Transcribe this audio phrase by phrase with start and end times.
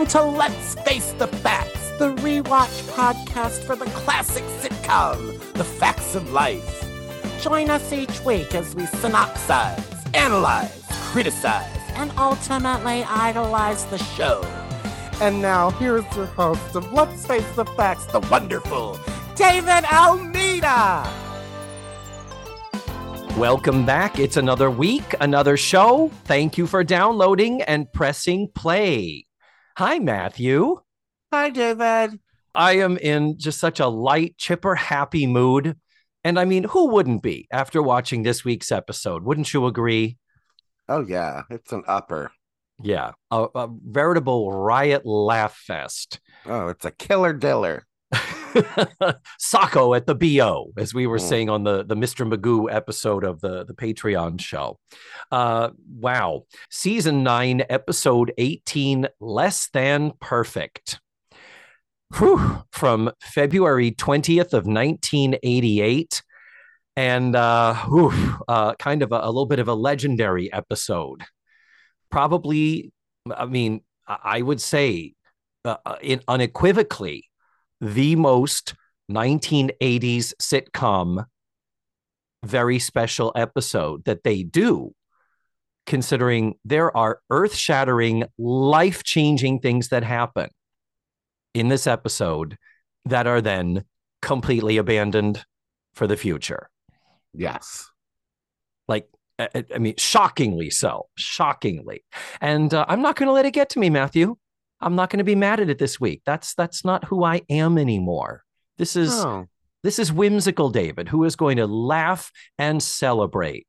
[0.00, 6.14] Welcome to Let's Face the Facts, the rewatch podcast for the classic sitcom, The Facts
[6.14, 6.88] of Life.
[7.42, 14.42] Join us each week as we synopsize, analyze, criticize, and ultimately idolize the show.
[15.20, 18.98] And now, here's your host of Let's Face the Facts, the wonderful
[19.34, 21.12] David Almeida.
[23.36, 24.18] Welcome back.
[24.18, 26.10] It's another week, another show.
[26.24, 29.26] Thank you for downloading and pressing play.
[29.80, 30.76] Hi, Matthew.
[31.32, 32.20] Hi, David.
[32.54, 35.74] I am in just such a light, chipper, happy mood.
[36.22, 39.24] And I mean, who wouldn't be after watching this week's episode?
[39.24, 40.18] Wouldn't you agree?
[40.86, 41.44] Oh, yeah.
[41.48, 42.30] It's an upper.
[42.82, 43.12] Yeah.
[43.30, 46.20] A, a veritable riot laugh fest.
[46.44, 47.86] Oh, it's a killer diller.
[49.38, 51.28] Sacco at the BO, as we were Mm.
[51.28, 52.28] saying on the, the Mr.
[52.30, 54.78] Magoo episode of the, the Patreon show.
[55.30, 56.44] Uh, wow.
[56.70, 61.00] Season 9, episode 18, Less Than Perfect.
[62.18, 62.62] Whew.
[62.72, 66.22] From February 20th of 1988.
[66.96, 68.12] And uh, whew,
[68.48, 71.22] uh, kind of a, a little bit of a legendary episode.
[72.10, 72.92] Probably,
[73.34, 75.14] I mean, I I would say
[75.64, 77.29] uh, uh, in, unequivocally
[77.80, 78.74] the most
[79.10, 81.24] 1980s sitcom
[82.44, 84.94] very special episode that they do
[85.86, 90.48] considering there are earth-shattering life-changing things that happen
[91.52, 92.56] in this episode
[93.04, 93.84] that are then
[94.22, 95.44] completely abandoned
[95.94, 96.70] for the future.
[97.34, 97.90] Yes.
[98.88, 99.08] like
[99.38, 102.04] I, mean shockingly so shockingly.
[102.40, 104.36] And uh, i'm not going to let it get to me matthew
[104.80, 107.40] i'm not going to be mad at it this week that's that's not who i
[107.48, 108.42] am anymore
[108.78, 109.46] this is Oh.
[109.82, 113.66] this is whimsical david who is going to laugh and celebrate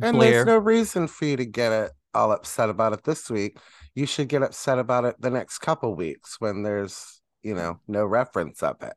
[0.00, 3.30] And Blair- there's no reason for you to get it all upset about it this
[3.30, 3.56] week.
[3.94, 8.04] You should get upset about it the next couple weeks when there's, you know, no
[8.04, 8.92] reference of it.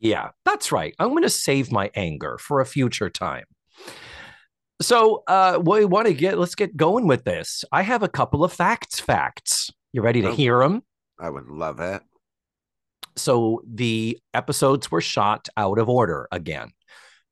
[0.00, 0.92] Yeah, that's right.
[0.98, 3.44] I'm going to save my anger for a future time.
[4.82, 7.64] So, uh, we want to get let's get going with this.
[7.70, 8.98] I have a couple of facts.
[8.98, 9.70] Facts.
[9.92, 10.34] You ready to Oh.
[10.34, 10.82] hear them?
[11.18, 12.02] I would love it.
[13.16, 16.70] So the episodes were shot out of order again,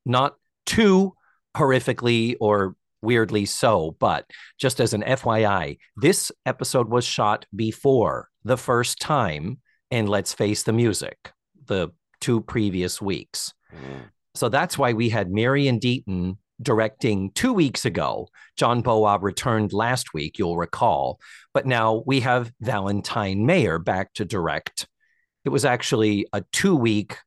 [0.05, 1.13] not too
[1.55, 8.57] horrifically or weirdly so, but just as an FYI, this episode was shot before the
[8.57, 9.59] first time
[9.89, 11.31] in Let's Face the Music,
[11.65, 13.53] the two previous weeks.
[13.73, 14.09] Mm.
[14.35, 18.27] So that's why we had Marian Deaton directing two weeks ago.
[18.57, 21.19] John Bowab returned last week, you'll recall.
[21.53, 24.87] But now we have Valentine Mayer back to direct.
[25.45, 27.17] It was actually a two week,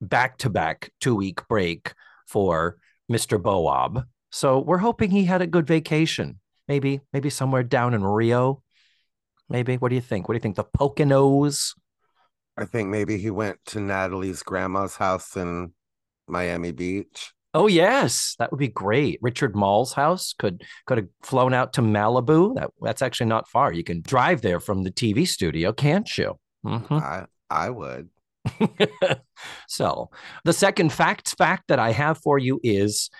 [0.00, 1.94] back to back, two week break
[2.26, 2.78] for
[3.10, 3.40] Mr.
[3.40, 4.04] Bowab.
[4.30, 6.40] So we're hoping he had a good vacation.
[6.68, 8.62] Maybe, maybe somewhere down in Rio.
[9.48, 9.76] Maybe.
[9.76, 10.28] What do you think?
[10.28, 10.54] What do you think?
[10.54, 11.74] The Poconos?
[12.56, 15.72] I think maybe he went to Natalie's grandma's house in
[16.28, 17.32] Miami Beach.
[17.52, 19.18] Oh yes, that would be great.
[19.22, 22.54] Richard Mall's house could could have flown out to Malibu.
[22.54, 23.72] That that's actually not far.
[23.72, 26.38] You can drive there from the TV studio, can't you?
[26.64, 27.02] Mhm.
[27.02, 28.08] I I would.
[29.68, 30.10] so
[30.44, 33.10] the second facts fact that I have for you is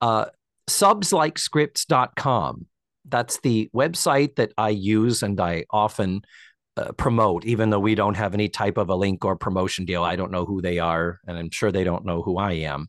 [0.00, 0.26] uh,
[0.68, 2.66] subslikescripts.com.
[3.06, 6.22] That's the website that I use and I often
[6.76, 10.02] uh, promote, even though we don't have any type of a link or promotion deal.
[10.02, 12.88] I don't know who they are, and I'm sure they don't know who I am.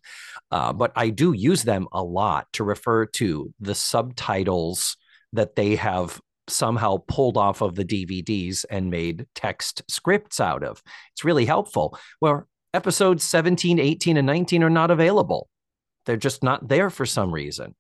[0.52, 4.98] Uh, but I do use them a lot to refer to the subtitles
[5.34, 10.82] that they have somehow pulled off of the DVDs and made text scripts out of.
[11.14, 11.98] It's really helpful.
[12.20, 15.50] Where episodes 17, 18, and 19 are not available,
[16.06, 17.76] they're just not there for some reason.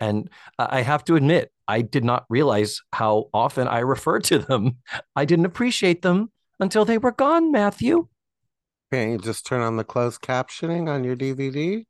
[0.00, 0.28] And
[0.58, 4.78] I have to admit, I did not realize how often I refer to them.
[5.16, 8.08] I didn't appreciate them until they were gone, Matthew.
[8.92, 11.84] Can't you just turn on the closed captioning on your DVD?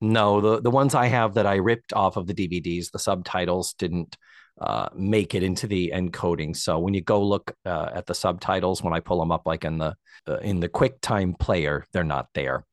[0.00, 3.74] No, the, the ones I have that I ripped off of the DVDs, the subtitles
[3.74, 4.16] didn't
[4.60, 6.56] uh, make it into the encoding.
[6.56, 9.64] So when you go look uh, at the subtitles, when I pull them up, like
[9.64, 9.94] in the
[10.26, 12.64] uh, in the QuickTime player, they're not there.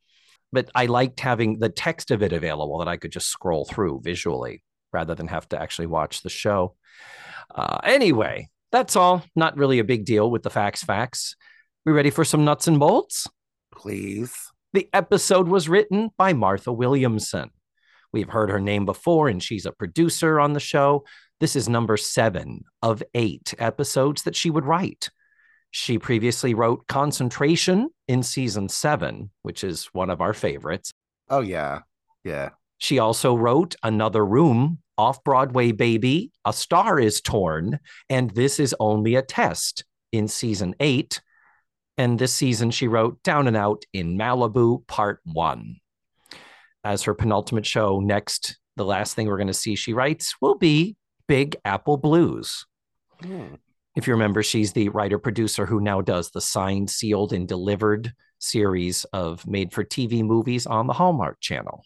[0.52, 4.02] But I liked having the text of it available that I could just scroll through
[4.04, 4.64] visually
[4.98, 6.74] rather than have to actually watch the show.
[7.54, 9.24] Uh, anyway, that's all.
[9.36, 10.84] Not really a big deal with the facts.
[10.84, 11.36] Facts.
[11.86, 13.28] We ready for some nuts and bolts?
[13.72, 14.34] Please.
[14.74, 17.52] The episode was written by Martha Williamson.
[18.12, 21.06] We've heard her name before, and she's a producer on the show.
[21.40, 25.12] This is number seven of eight episodes that she would write.
[25.70, 30.92] She previously wrote Concentration in season seven, which is one of our favorites.
[31.30, 31.82] Oh yeah.
[32.24, 32.50] Yeah.
[32.78, 37.80] She also wrote Another Room, Off Broadway Baby, A Star is Torn,
[38.10, 39.84] and This is Only a Test.
[40.12, 41.22] in season eight.
[41.98, 45.78] And this season, she wrote Down and Out in Malibu, part one.
[46.84, 50.56] As her penultimate show, next, the last thing we're going to see she writes will
[50.56, 50.96] be
[51.28, 52.66] Big Apple Blues.
[53.22, 53.56] Hmm.
[53.96, 58.14] If you remember, she's the writer producer who now does the signed, sealed, and delivered
[58.40, 61.84] series of made for TV movies on the Hallmark Channel.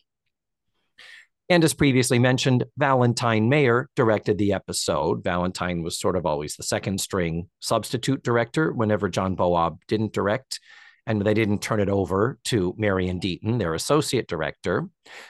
[1.51, 5.21] And as previously mentioned, Valentine Mayer directed the episode.
[5.21, 10.61] Valentine was sort of always the second string substitute director whenever John Bowab didn't direct,
[11.05, 14.87] and they didn't turn it over to Marian Deaton, their associate director.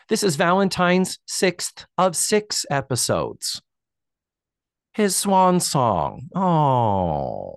[0.09, 3.59] This is Valentine's sixth of six episodes.
[4.93, 6.29] His swan song.
[6.35, 7.55] Oh.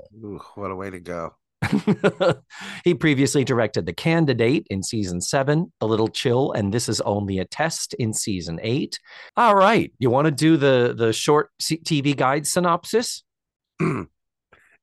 [0.55, 1.35] What a way to go.
[2.85, 7.39] he previously directed The Candidate in season seven, A Little Chill, and This Is Only
[7.39, 8.99] a Test in season eight.
[9.37, 9.93] All right.
[9.99, 13.23] You want to do the, the short TV guide synopsis?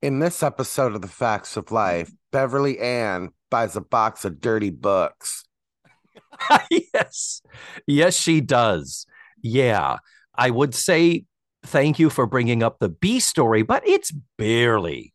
[0.01, 4.71] In this episode of The Facts of Life, Beverly Ann buys a box of dirty
[4.71, 5.43] books.
[6.71, 7.41] yes.
[7.85, 9.05] Yes, she does.
[9.43, 9.97] Yeah.
[10.35, 11.25] I would say
[11.63, 15.13] thank you for bringing up the B story, but it's barely,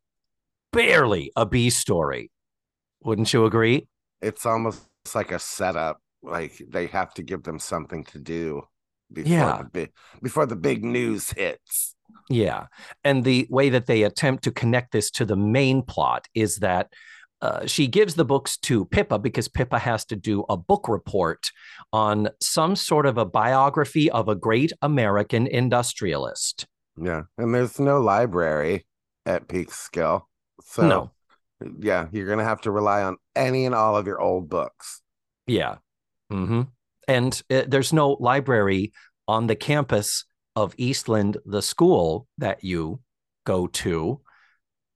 [0.76, 2.30] barely a B story.
[3.02, 3.88] Wouldn't you agree?
[4.22, 4.82] It's almost
[5.14, 6.00] like a setup.
[6.22, 8.62] Like they have to give them something to do
[9.12, 9.58] before Yeah.
[9.58, 9.92] the big
[10.22, 11.94] before the big news hits.
[12.28, 12.66] Yeah.
[13.04, 16.92] And the way that they attempt to connect this to the main plot is that
[17.42, 21.50] uh, she gives the books to Pippa because Pippa has to do a book report
[21.92, 26.66] on some sort of a biography of a great American industrialist.
[27.00, 27.22] Yeah.
[27.36, 28.86] And there's no library
[29.26, 30.22] at Peekskill.
[30.64, 31.10] So No.
[31.80, 35.02] yeah, you're gonna have to rely on any and all of your old books.
[35.46, 35.76] Yeah.
[36.30, 36.62] hmm
[37.08, 38.92] And uh, there's no library
[39.28, 40.24] on the campus
[40.54, 43.00] of Eastland, the school that you
[43.44, 44.20] go to,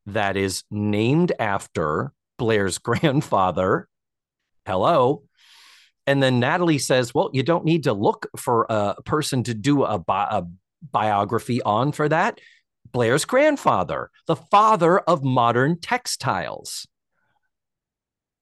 [0.07, 3.89] that is named after Blair's grandfather.
[4.67, 5.25] Hello.
[6.07, 9.85] And then Natalie says, Well, you don't need to look for a person to do
[9.85, 10.43] a, bi- a
[10.91, 12.41] biography on for that.
[12.93, 16.87] Blair's grandfather, the father of modern textiles.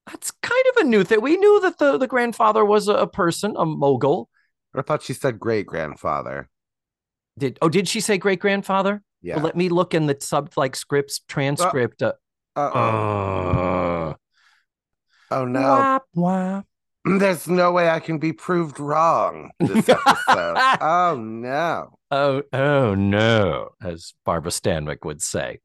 [0.07, 1.21] That's kind of a new thing.
[1.21, 4.29] We knew that the, the grandfather was a, a person, a mogul.
[4.73, 6.49] I thought she said great grandfather.
[7.37, 9.01] Did oh, did she say great grandfather?
[9.21, 9.35] Yeah.
[9.35, 12.01] Well, let me look in the sub like scripts transcript.
[12.01, 12.13] Uh,
[12.55, 14.09] Uh-oh.
[14.09, 14.13] uh,
[15.31, 15.61] oh no.
[15.61, 16.65] whap, whap.
[17.05, 19.97] There's no way I can be proved wrong this episode.
[20.81, 21.89] oh no.
[22.11, 25.59] Oh, oh no, as Barbara Stanwyck would say.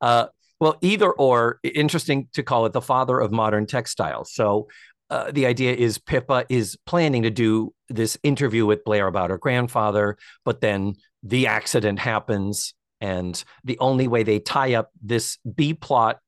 [0.00, 0.26] Uh,
[0.60, 4.32] well, either or, interesting to call it the father of modern textiles.
[4.32, 4.68] So
[5.10, 9.38] uh, the idea is Pippa is planning to do this interview with Blair about her
[9.38, 15.74] grandfather, but then the accident happens, and the only way they tie up this B
[15.74, 16.18] plot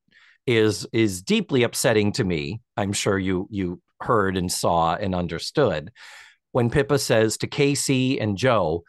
[0.47, 2.61] is is deeply upsetting to me.
[2.77, 5.91] I'm sure you you heard and saw and understood
[6.57, 8.83] when Pippa says to Casey and Joe,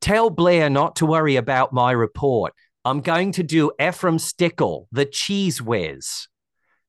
[0.00, 2.54] Tell Blair not to worry about my report.
[2.82, 6.28] I'm going to do Ephraim Stickle, the cheese whiz.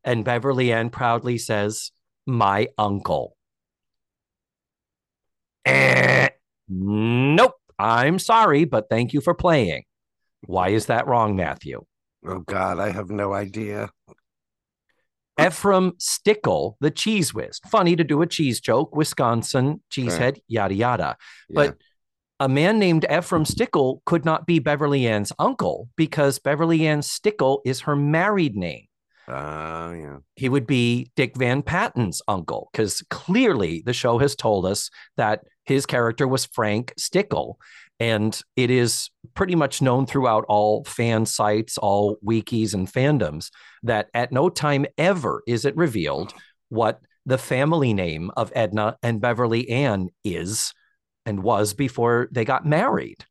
[0.05, 1.91] And Beverly Ann proudly says,
[2.25, 3.35] My uncle.
[5.65, 6.29] Eh,
[6.69, 7.55] nope.
[7.77, 9.83] I'm sorry, but thank you for playing.
[10.45, 11.83] Why is that wrong, Matthew?
[12.25, 13.89] Oh God, I have no idea.
[15.47, 17.59] Ephraim Stickle, the cheese whiz.
[17.69, 21.17] Funny to do a cheese joke, Wisconsin, cheesehead, yada, yada.
[21.49, 21.77] But
[22.39, 27.61] a man named Ephraim Stickle could not be Beverly Ann's uncle because Beverly Ann Stickle
[27.65, 28.87] is her married name.
[29.27, 30.17] Oh yeah.
[30.35, 35.41] He would be Dick Van Patten's uncle because clearly the show has told us that
[35.65, 37.59] his character was Frank Stickle.
[38.01, 43.51] And it is pretty much known throughout all fan sites, all wikis and fandoms
[43.83, 46.33] that at no time ever is it revealed
[46.69, 50.73] what the family name of Edna and Beverly Ann is
[51.27, 53.23] and was before they got married.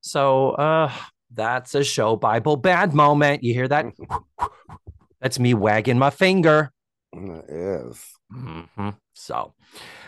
[0.00, 0.92] So uh
[1.34, 3.42] that's a show Bible bad moment.
[3.42, 3.86] You hear that?
[5.20, 6.70] That's me wagging my finger.
[7.12, 8.00] It is.
[8.32, 8.96] Mhm.
[9.14, 9.54] So,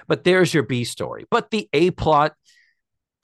[0.06, 1.24] but there's your B story.
[1.28, 2.34] But the A plot,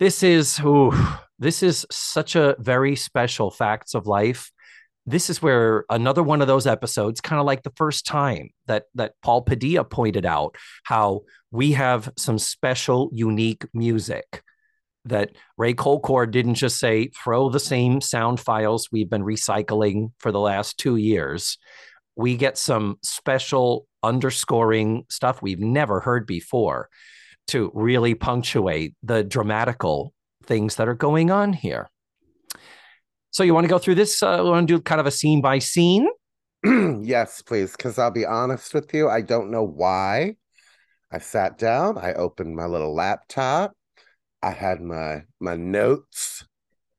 [0.04, 0.92] this is ooh,
[1.38, 4.52] this is such a very special facts of life.
[5.06, 8.84] This is where another one of those episodes, kind of like the first time that
[8.96, 14.42] that Paul Padilla pointed out how we have some special, unique music
[15.06, 20.30] that Ray Colcord didn't just say throw the same sound files we've been recycling for
[20.32, 21.56] the last two years.
[22.14, 26.90] We get some special underscoring stuff we've never heard before
[27.48, 30.12] to really punctuate the dramatical
[30.44, 31.88] things that are going on here.
[33.30, 34.22] So you want to go through this?
[34.22, 36.08] Uh, want to do kind of a scene by scene.
[36.64, 37.72] yes, please.
[37.72, 40.36] Because I'll be honest with you, I don't know why.
[41.10, 43.72] I sat down, I opened my little laptop,
[44.42, 46.44] I had my my notes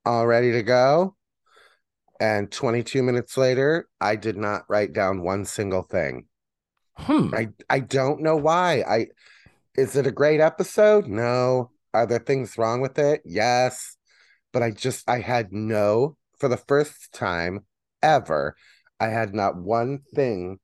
[0.05, 1.15] all ready to go.
[2.19, 6.27] And 22 minutes later, I did not write down one single thing.
[6.95, 7.35] Hmm.
[7.35, 8.83] I I don't know why.
[8.87, 9.07] I
[9.77, 11.08] is it a great episode?
[11.08, 11.72] No.
[11.94, 13.22] Are there things wrong with it?
[13.25, 13.96] Yes.
[14.51, 17.65] But I just I had no for the first time
[18.01, 18.55] ever.
[19.00, 20.60] I had not one thing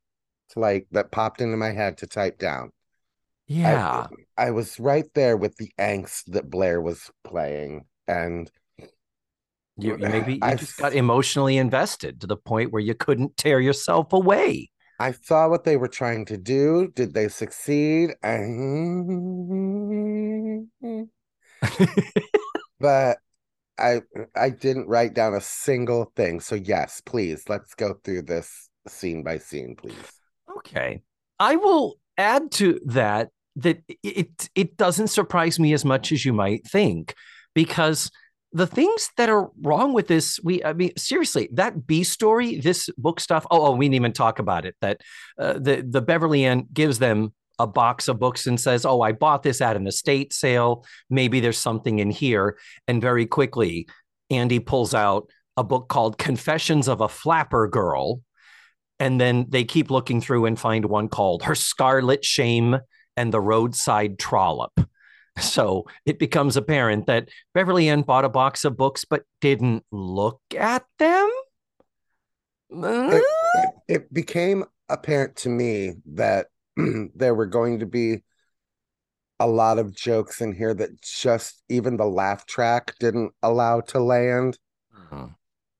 [0.49, 2.71] to like that popped into my head to type down.
[3.47, 4.07] Yeah.
[4.37, 8.49] I, I was right there with the angst that Blair was playing and
[9.77, 13.59] You, maybe you I just got emotionally invested to the point where you couldn't tear
[13.59, 14.70] yourself away.
[15.01, 16.91] I saw what they were trying to do.
[16.93, 18.11] Did they succeed?
[22.79, 23.17] But
[23.79, 24.01] I
[24.35, 26.39] I didn't write down a single thing.
[26.39, 29.95] So yes, please let's go through this scene by scene, please.
[30.57, 31.01] Okay.
[31.39, 36.33] I will add to that that it it doesn't surprise me as much as you
[36.33, 37.15] might think
[37.55, 38.11] because
[38.53, 42.89] the things that are wrong with this we i mean seriously that b story this
[42.97, 45.01] book stuff oh, oh we didn't even talk about it that
[45.39, 49.11] uh, the the beverly ann gives them a box of books and says oh i
[49.11, 50.85] bought this at an estate sale.
[51.09, 52.57] Maybe there's something in here.
[52.87, 53.87] And very quickly
[54.29, 58.21] andy pulls out a book called confessions of a flapper girl.
[58.99, 62.77] And then they keep looking through and find one called her scarlet shame
[63.17, 64.79] and the roadside trollop
[65.39, 70.41] so it becomes apparent that Beverly Ann bought a box of books but didn't look
[70.57, 71.29] at them.
[72.69, 73.23] It,
[73.53, 76.47] it, it became apparent to me that
[77.15, 78.23] there were going to be
[79.39, 83.99] a lot of jokes in here that just even the laugh track didn't allow to
[83.99, 84.57] land.
[84.95, 85.31] Mm-hmm.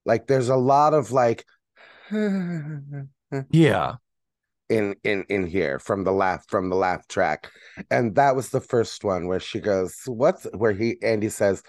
[0.05, 1.45] Like there's a lot of like
[3.51, 3.95] yeah
[4.71, 7.51] in in in here from the laugh from the laugh track.
[7.91, 11.61] And that was the first one where she goes what's where he andy says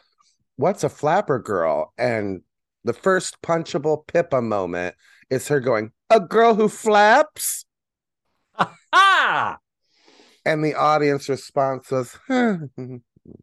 [0.57, 1.93] what's a flapper girl?
[1.99, 2.43] And
[2.85, 4.95] the first punchable pippa moment
[5.31, 7.65] is her going a girl who flaps?
[10.45, 12.19] And the audience response was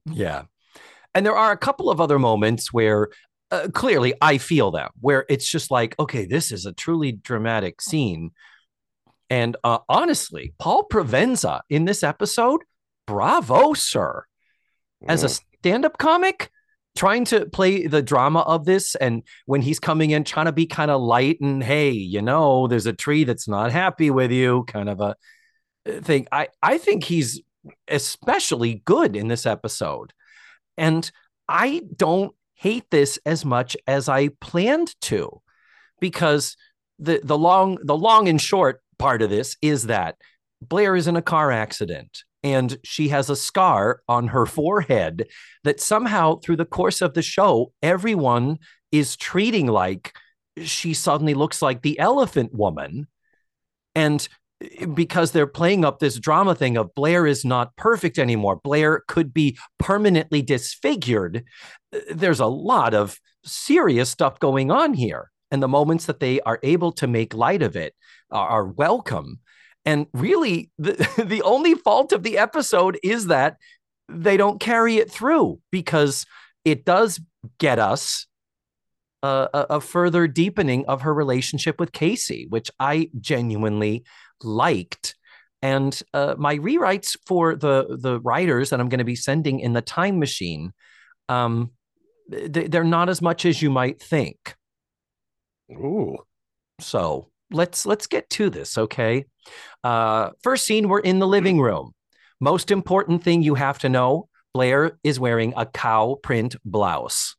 [0.06, 0.44] yeah.
[1.16, 3.08] And there are a couple of other moments where
[3.52, 7.82] uh, clearly i feel them where it's just like okay this is a truly dramatic
[7.82, 8.30] scene
[9.30, 12.62] and uh, honestly, Paul Provenza in this episode,
[13.06, 14.26] bravo, sir.
[15.08, 16.50] As a stand up comic,
[16.98, 20.66] trying to play the drama of this, and when he's coming in, trying to be
[20.66, 24.66] kind of light and, hey, you know, there's a tree that's not happy with you,
[24.68, 25.16] kind of a
[25.88, 26.28] uh, thing.
[26.32, 27.42] I, I think he's
[27.88, 30.12] especially good in this episode.
[30.78, 31.10] And
[31.48, 35.42] I don't hate this as much as I planned to
[36.02, 36.58] because
[37.00, 40.16] the the long the long and short part of this is that
[40.62, 45.28] Blair is in a car accident and she has a scar on her forehead
[45.64, 48.60] that somehow through the course of the show everyone
[48.92, 50.14] is treating like
[50.64, 53.08] she suddenly looks like the elephant woman
[53.96, 54.28] and
[54.94, 58.60] because they're playing up this drama thing of Blair is not perfect anymore.
[58.62, 61.46] Blair could be permanently disfigured.
[62.12, 65.32] There's a lot of serious stuff going on here.
[65.52, 67.96] And the moments that they are able to make light of it
[68.32, 69.40] are welcome.
[69.86, 70.94] And really, the,
[71.26, 73.58] the only fault of the episode is that
[74.08, 76.26] they don't carry it through because
[76.66, 77.20] it does
[77.60, 78.28] get us
[79.24, 84.04] a, a, further deepening of her relationship with Casey, which I genuinely
[84.44, 85.16] liked.
[85.62, 89.74] And uh, my rewrites for the the writers that I'm going to be sending in
[89.74, 90.72] the time machine,
[91.28, 91.72] um,
[92.30, 94.56] they're not as much as you might think.
[95.72, 96.18] Ooh.
[96.80, 99.26] So let's let's get to this, okay?
[99.84, 101.94] Uh, first scene, we're in the living room.
[102.40, 107.36] Most important thing you have to know: Blair is wearing a cow print blouse.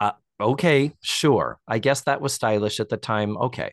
[0.00, 1.58] Uh, okay, sure.
[1.66, 3.36] I guess that was stylish at the time.
[3.36, 3.72] Okay,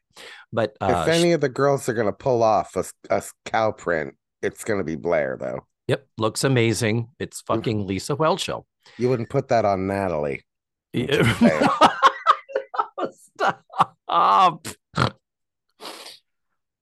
[0.51, 4.15] but uh, if any of the girls are gonna pull off a, a cow print,
[4.41, 5.65] it's gonna be Blair, though.
[5.87, 7.09] Yep, looks amazing.
[7.19, 8.65] It's fucking Lisa Whelchel.
[8.97, 10.43] You wouldn't put that on Natalie.
[14.09, 14.67] Stop.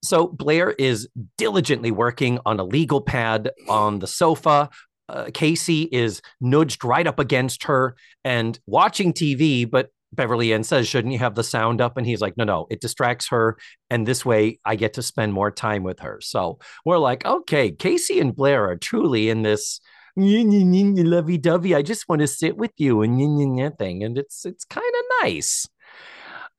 [0.02, 4.70] So Blair is diligently working on a legal pad on the sofa.
[5.10, 10.88] Uh, Casey is nudged right up against her and watching TV, but Beverly Ann says,
[10.88, 11.98] Shouldn't you have the sound up?
[11.98, 13.58] And he's like, No, no, it distracts her.
[13.90, 16.20] And this way I get to spend more time with her.
[16.22, 19.82] So we're like, Okay, Casey and Blair are truly in this
[20.16, 21.76] lovey dovey.
[21.76, 24.04] I just want to sit with you and thing.
[24.04, 25.68] And it's it's kind of nice.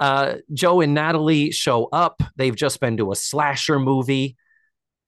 [0.00, 2.23] Uh, Joe and Natalie show up.
[2.37, 4.37] They've just been to a slasher movie,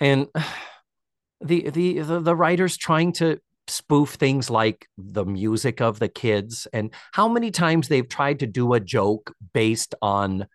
[0.01, 0.27] and
[1.41, 6.67] the the the, the writers trying to spoof things like the music of the kids
[6.73, 10.47] and how many times they've tried to do a joke based on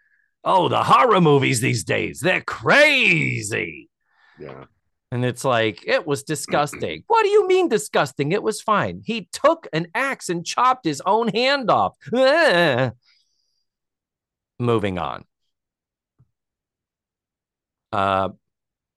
[0.44, 2.20] oh the horror movies these days.
[2.20, 3.90] They're crazy.
[4.38, 4.66] Yeah.
[5.12, 7.04] and it's like it was disgusting.
[7.08, 8.32] What do you mean disgusting?
[8.34, 9.02] It was fine.
[9.06, 11.96] He took an axe and chopped his own hand off.
[14.60, 15.24] moving on
[17.92, 18.30] uh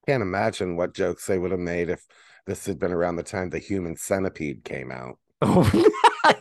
[0.07, 2.05] Can't imagine what jokes they would have made if
[2.49, 5.19] this had been around the time the human centipede came out.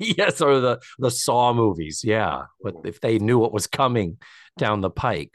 [0.01, 2.03] yes, or the the Saw movies.
[2.05, 4.17] Yeah, but if they knew what was coming
[4.57, 5.35] down the pike.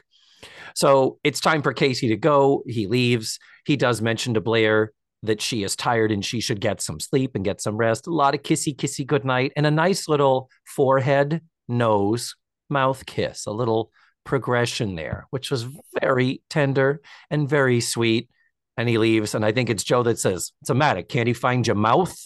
[0.74, 2.64] So it's time for Casey to go.
[2.66, 3.38] He leaves.
[3.64, 7.34] He does mention to Blair that she is tired and she should get some sleep
[7.34, 8.06] and get some rest.
[8.06, 12.34] A lot of kissy kissy goodnight and a nice little forehead, nose,
[12.68, 13.90] mouth kiss, a little
[14.24, 15.66] progression there, which was
[16.00, 18.28] very tender and very sweet.
[18.76, 19.34] And he leaves.
[19.34, 21.02] And I think it's Joe that says, It's a matter.
[21.02, 22.16] Can't he find your mouth?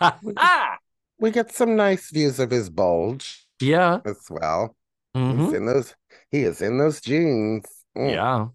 [0.00, 0.78] Ah!
[1.20, 4.00] We get some nice views of his bulge yeah.
[4.04, 4.76] as well.
[5.16, 5.44] Mhm.
[5.44, 5.94] He's in those
[6.30, 7.64] he is in those jeans.
[7.96, 8.10] Mm.
[8.10, 8.46] Yeah.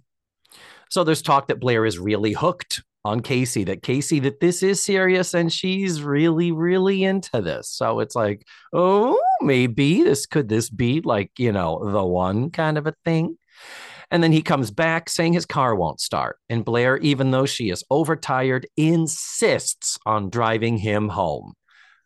[0.90, 4.84] So there's talk that Blair is really hooked on Casey, that Casey, that this is
[4.84, 7.70] serious and she's really, really into this.
[7.70, 12.78] So it's like, oh, maybe this could this be like, you know, the one kind
[12.78, 13.38] of a thing.
[14.12, 16.38] And then he comes back saying his car won't start.
[16.50, 21.54] And Blair, even though she is overtired, insists on driving him home.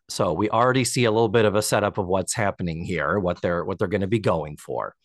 [0.10, 3.42] So we already see a little bit of a setup of what's happening here, what
[3.42, 4.96] they're what they're going to be going for.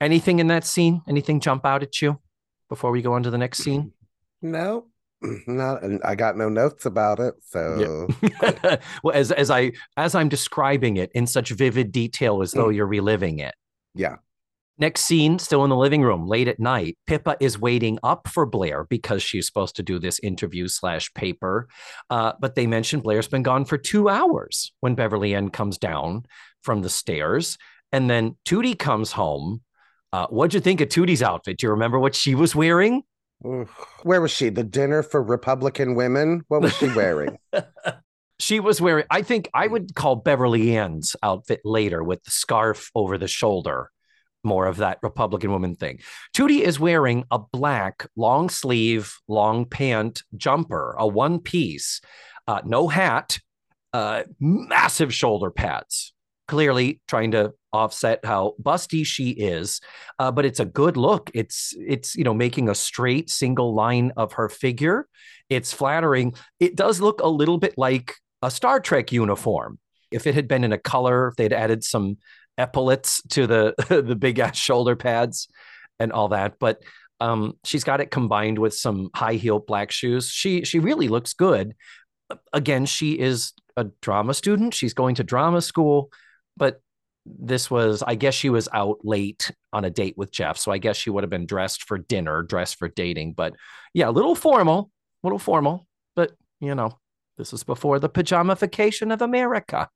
[0.00, 1.02] Anything in that scene?
[1.08, 2.20] Anything jump out at you
[2.68, 3.92] before we go on to the next scene?
[4.42, 4.86] No,
[5.46, 7.34] not I got no notes about it.
[7.42, 8.08] So
[9.02, 12.86] well, as as I as I'm describing it in such vivid detail as though you're
[12.86, 13.54] reliving it.
[13.94, 14.16] yeah.
[14.80, 16.96] Next scene, still in the living room, late at night.
[17.08, 21.66] Pippa is waiting up for Blair because she's supposed to do this interview slash paper.
[22.10, 26.26] Uh, but they mentioned Blair's been gone for two hours when Beverly Ann comes down
[26.62, 27.58] from the stairs.
[27.90, 29.62] And then Tootie comes home.
[30.12, 31.58] Uh, what'd you think of Tootie's outfit?
[31.58, 33.02] Do you remember what she was wearing?
[33.46, 33.68] Oof.
[34.02, 34.48] Where was she?
[34.48, 36.44] The dinner for Republican women?
[36.48, 37.38] What was she wearing?
[38.40, 42.88] She was wearing, I think I would call Beverly Ann's outfit later with the scarf
[42.94, 43.90] over the shoulder,
[44.44, 45.98] more of that Republican woman thing.
[46.36, 52.00] Tootie is wearing a black long sleeve, long pant jumper, a one piece,
[52.46, 53.40] uh, no hat,
[53.92, 56.14] uh, massive shoulder pads,
[56.46, 59.80] clearly trying to offset how busty she is.
[60.18, 61.30] Uh, but it's a good look.
[61.34, 65.06] It's, it's, you know, making a straight single line of her figure.
[65.48, 66.34] It's flattering.
[66.60, 69.78] It does look a little bit like a Star Trek uniform.
[70.10, 72.18] If it had been in a color, if they'd added some
[72.56, 75.48] epaulets to the the big ass shoulder pads
[75.98, 76.82] and all that, but
[77.20, 80.28] um, she's got it combined with some high heel black shoes.
[80.28, 81.74] She she really looks good.
[82.52, 84.74] Again, she is a drama student.
[84.74, 86.10] She's going to drama school,
[86.56, 86.80] but
[87.38, 90.78] this was I guess she was out late on a date with Jeff, so I
[90.78, 93.34] guess she would have been dressed for dinner, dressed for dating.
[93.34, 93.54] But
[93.94, 94.90] yeah, a little formal,
[95.22, 95.86] a little formal,
[96.16, 96.98] but you know,
[97.36, 99.88] this was before the pajamification of America.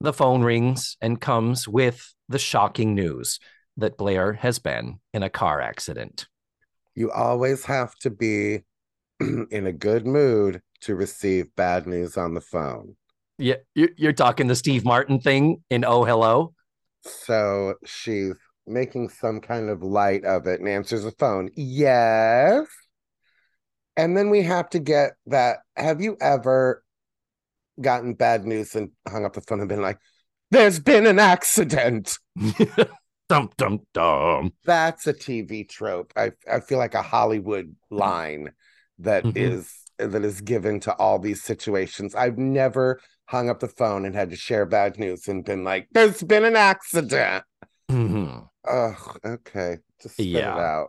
[0.00, 3.38] The phone rings and comes with the shocking news
[3.76, 6.26] that Blair has been in a car accident.
[6.94, 8.64] You always have to be
[9.20, 12.96] in a good mood to receive bad news on the phone.
[13.40, 16.54] Yeah, you- you're talking the Steve Martin thing in Oh Hello.
[17.02, 18.34] So she's
[18.66, 21.50] making some kind of light of it and answers the phone.
[21.56, 22.66] Yes.
[23.96, 25.58] And then we have to get that.
[25.76, 26.84] Have you ever
[27.80, 29.98] gotten bad news and hung up the phone and been like,
[30.50, 32.18] there's been an accident?
[33.28, 34.52] dum dum dum.
[34.64, 36.12] That's a TV trope.
[36.16, 38.50] I, I feel like a Hollywood line
[38.98, 39.36] that Mhm.
[39.36, 42.14] is that is given to all these situations.
[42.14, 43.00] I've never
[43.30, 46.44] hung up the phone and had to share bad news and been like, there's been
[46.44, 47.44] an accident.
[47.88, 48.48] Mhm.
[48.68, 49.78] Oh, okay.
[50.02, 50.56] Just spit Yeah.
[50.56, 50.88] it out.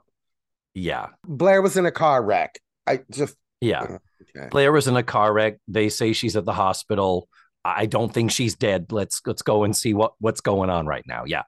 [0.73, 2.57] Yeah, Blair was in a car wreck.
[2.87, 3.97] I just yeah.
[4.35, 4.47] okay.
[4.49, 5.57] Blair was in a car wreck.
[5.67, 7.27] They say she's at the hospital.
[7.63, 8.91] I don't think she's dead.
[8.91, 11.25] Let's let's go and see what what's going on right now.
[11.25, 11.43] Yeah.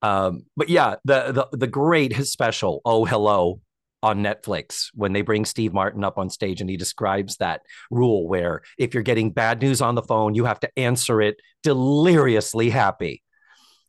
[0.00, 3.60] Um, but yeah, the the the great his special, Oh Hello,
[4.04, 8.28] on Netflix when they bring Steve Martin up on stage and he describes that rule
[8.28, 12.68] where if you're getting bad news on the phone, you have to answer it deliriously
[12.68, 13.22] happy.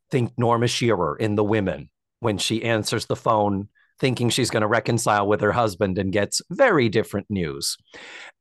[0.09, 1.89] Think Norma Shearer in The Women
[2.21, 3.67] when she answers the phone
[3.99, 7.75] thinking she's going to reconcile with her husband and gets very different news.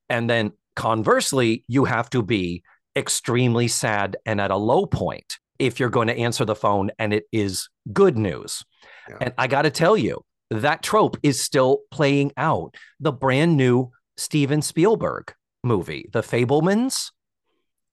[0.09, 2.63] And then conversely, you have to be
[2.95, 7.13] extremely sad and at a low point if you're going to answer the phone and
[7.13, 8.65] it is good news.
[9.09, 9.17] Yeah.
[9.23, 10.25] And I got to tell you,
[10.63, 12.75] that trope is still playing out.
[13.01, 17.11] The brand new Steven Spielberg movie, The Fabelmans,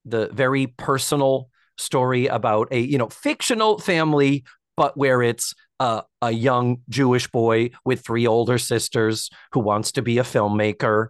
[0.06, 4.44] the very personal story about a you know fictional family
[4.78, 10.02] but where it's a, a young jewish boy with three older sisters who wants to
[10.02, 11.08] be a filmmaker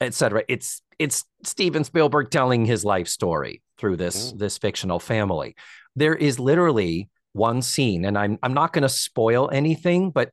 [0.00, 4.38] etc it's it's steven spielberg telling his life story through this mm.
[4.38, 5.54] this fictional family
[5.96, 10.30] there is literally one scene and i'm i'm not going to spoil anything but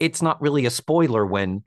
[0.00, 1.62] it's not really a spoiler when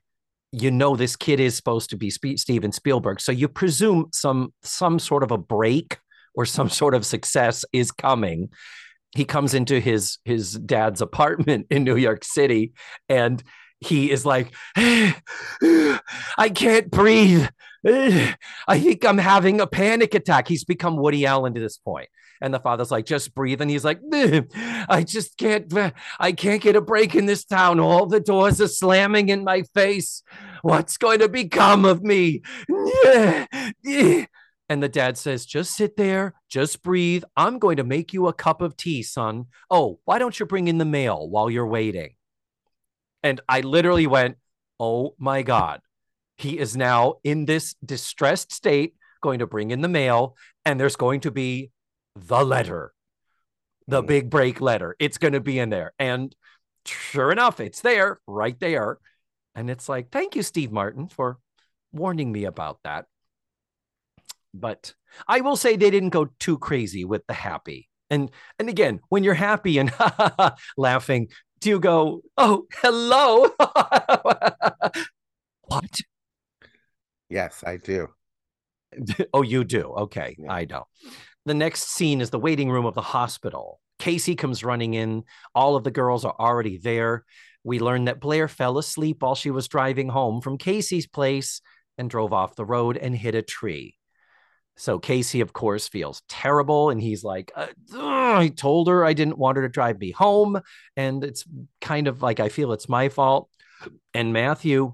[0.51, 4.99] you know this kid is supposed to be Steven Spielberg, so you presume some some
[4.99, 5.97] sort of a break
[6.35, 8.49] or some sort of success is coming.
[9.15, 12.73] He comes into his his dad's apartment in New York City
[13.09, 13.43] and
[13.81, 17.47] he is like, I can't breathe.
[17.83, 18.35] I
[18.79, 20.47] think I'm having a panic attack.
[20.47, 22.07] He's become Woody Allen to this point.
[22.41, 23.61] And the father's like, just breathe.
[23.61, 27.79] And he's like, I just can't, uh, I can't get a break in this town.
[27.79, 30.23] All the doors are slamming in my face.
[30.63, 32.41] What's going to become of me?
[34.71, 37.25] And the dad says, Just sit there, just breathe.
[37.35, 39.47] I'm going to make you a cup of tea, son.
[39.69, 42.15] Oh, why don't you bring in the mail while you're waiting?
[43.21, 44.37] And I literally went,
[44.79, 45.81] Oh my God.
[46.37, 50.95] He is now in this distressed state, going to bring in the mail, and there's
[50.95, 51.71] going to be
[52.15, 52.93] the letter,
[53.87, 54.07] the mm.
[54.07, 54.95] big break letter.
[54.99, 55.93] It's going to be in there.
[55.99, 56.35] And
[56.85, 58.99] sure enough, it's there, right there.
[59.55, 61.37] And it's like, Thank you, Steve Martin, for
[61.91, 63.05] warning me about that.
[64.53, 64.93] But
[65.27, 67.89] I will say they didn't go too crazy with the happy.
[68.09, 69.93] And and again, when you're happy and
[70.77, 73.49] laughing, do you go, "Oh, hello"?
[75.61, 76.01] what?
[77.29, 78.09] Yes, I do.
[79.33, 79.83] oh, you do.
[79.83, 80.51] Okay, yeah.
[80.51, 80.87] I know.
[81.45, 83.79] The next scene is the waiting room of the hospital.
[83.99, 85.23] Casey comes running in.
[85.55, 87.25] All of the girls are already there.
[87.63, 91.61] We learn that Blair fell asleep while she was driving home from Casey's place
[91.97, 93.95] and drove off the road and hit a tree.
[94.77, 96.89] So Casey, of course, feels terrible.
[96.89, 100.59] And he's like, uh, I told her I didn't want her to drive me home.
[100.95, 101.45] And it's
[101.81, 103.49] kind of like, I feel it's my fault.
[104.13, 104.93] And Matthew,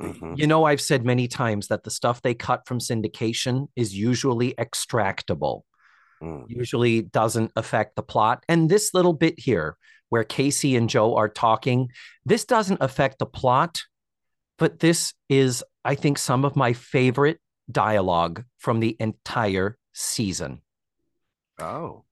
[0.00, 0.34] mm-hmm.
[0.36, 4.54] you know, I've said many times that the stuff they cut from syndication is usually
[4.54, 5.62] extractable,
[6.22, 6.44] mm.
[6.48, 8.44] usually doesn't affect the plot.
[8.48, 9.76] And this little bit here,
[10.08, 11.90] where Casey and Joe are talking,
[12.24, 13.82] this doesn't affect the plot,
[14.58, 20.62] but this is, I think, some of my favorite dialogue from the entire season.
[21.58, 22.04] Oh.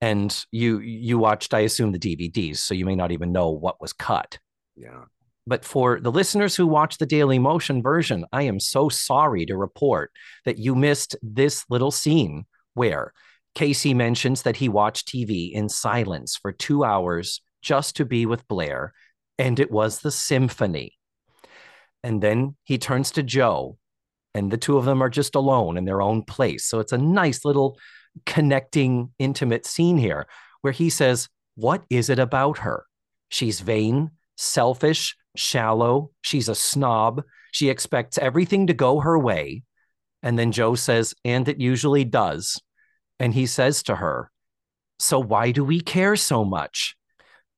[0.00, 3.80] And you you watched, I assume, the DVDs, so you may not even know what
[3.80, 4.38] was cut.
[4.74, 5.04] Yeah.
[5.46, 9.56] But for the listeners who watch the Daily Motion version, I am so sorry to
[9.56, 10.12] report
[10.44, 13.12] that you missed this little scene where
[13.54, 18.48] Casey mentions that he watched TV in silence for two hours just to be with
[18.48, 18.92] Blair,
[19.38, 20.98] and it was the symphony.
[22.02, 23.78] And then he turns to Joe
[24.34, 26.64] and the two of them are just alone in their own place.
[26.64, 27.78] So it's a nice little
[28.26, 30.26] connecting, intimate scene here
[30.62, 32.86] where he says, What is it about her?
[33.28, 36.10] She's vain, selfish, shallow.
[36.22, 37.22] She's a snob.
[37.52, 39.64] She expects everything to go her way.
[40.22, 42.60] And then Joe says, And it usually does.
[43.18, 44.30] And he says to her,
[44.98, 46.96] So why do we care so much?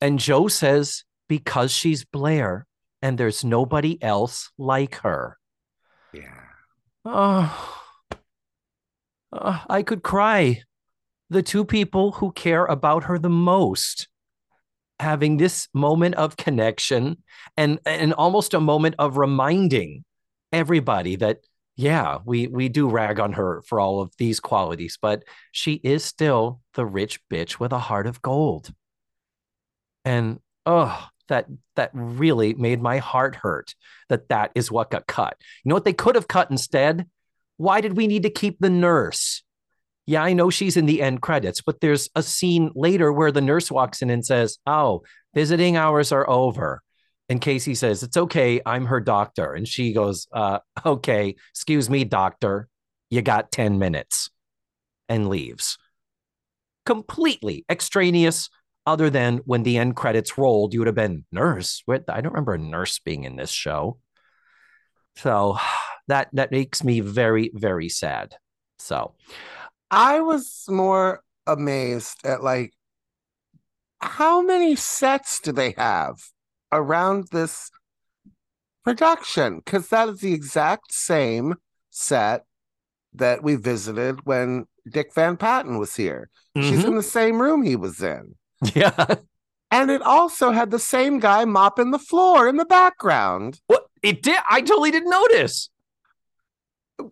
[0.00, 2.66] And Joe says, Because she's Blair
[3.02, 5.36] and there's nobody else like her.
[6.12, 6.40] Yeah.
[7.04, 7.82] Oh,
[9.32, 10.62] uh, I could cry.
[11.30, 14.08] The two people who care about her the most
[15.00, 17.22] having this moment of connection
[17.56, 20.04] and and almost a moment of reminding
[20.52, 21.38] everybody that
[21.76, 26.04] yeah we we do rag on her for all of these qualities but she is
[26.04, 28.72] still the rich bitch with a heart of gold
[30.04, 33.74] and oh that that really made my heart hurt
[34.08, 35.36] that that is what got cut.
[35.64, 37.06] You know what they could have cut instead?
[37.56, 39.42] Why did we need to keep the nurse?
[40.06, 43.40] Yeah, I know she's in the end credits, but there's a scene later where the
[43.40, 45.02] nurse walks in and says, "Oh,
[45.34, 46.82] visiting hours are over."
[47.28, 52.04] And Casey says, "It's okay, I'm her doctor." And she goes, uh, "Okay, excuse me,
[52.04, 52.68] doctor.
[53.10, 54.30] You got 10 minutes."
[55.08, 55.78] And leaves.
[56.86, 58.48] Completely extraneous
[58.86, 61.82] other than when the end credits rolled, you would have been nurse.
[61.88, 63.98] I don't remember a nurse being in this show.
[65.16, 65.58] So
[66.08, 68.36] that that makes me very, very sad.
[68.78, 69.14] So
[69.90, 72.72] I was more amazed at like
[74.00, 76.16] how many sets do they have
[76.74, 77.70] around this
[78.84, 81.54] production because that is the exact same
[81.90, 82.44] set
[83.14, 86.28] that we visited when Dick Van Patten was here.
[86.56, 86.88] She's Mhm.
[86.88, 88.34] in the same room he was in.
[88.74, 89.16] Yeah.
[89.70, 93.60] And it also had the same guy mopping the floor in the background.
[93.66, 94.38] What it did?
[94.48, 95.70] I totally didn't notice.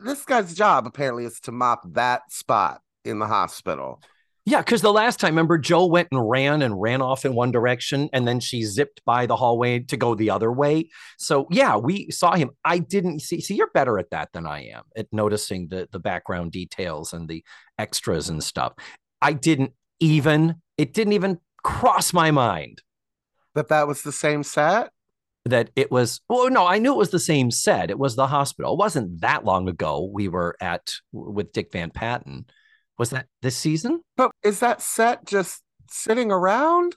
[0.00, 4.02] This guy's job apparently is to mop that spot in the hospital.
[4.46, 7.50] Yeah, because the last time, remember, Joe went and ran and ran off in one
[7.52, 10.88] direction, and then she zipped by the hallway to go the other way.
[11.18, 12.50] So yeah, we saw him.
[12.64, 13.40] I didn't see.
[13.40, 17.28] See, you're better at that than I am at noticing the the background details and
[17.28, 17.44] the
[17.78, 18.72] extras and stuff.
[19.20, 20.56] I didn't even.
[20.78, 22.80] It didn't even cross my mind
[23.54, 24.90] That that was the same set.
[25.44, 26.20] that it was.
[26.28, 27.90] Well, no, I knew it was the same set.
[27.90, 28.74] It was the hospital.
[28.74, 30.08] It wasn't that long ago.
[30.12, 32.46] We were at with Dick Van Patten.
[33.00, 34.02] Was that this season?
[34.18, 36.96] But is that set just sitting around?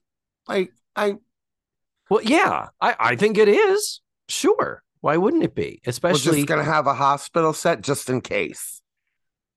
[0.50, 1.14] Like I
[2.10, 4.02] Well, yeah, I, I think it is.
[4.28, 4.84] Sure.
[5.00, 5.80] Why wouldn't it be?
[5.86, 8.82] Especially, just gonna have a hospital set just in case.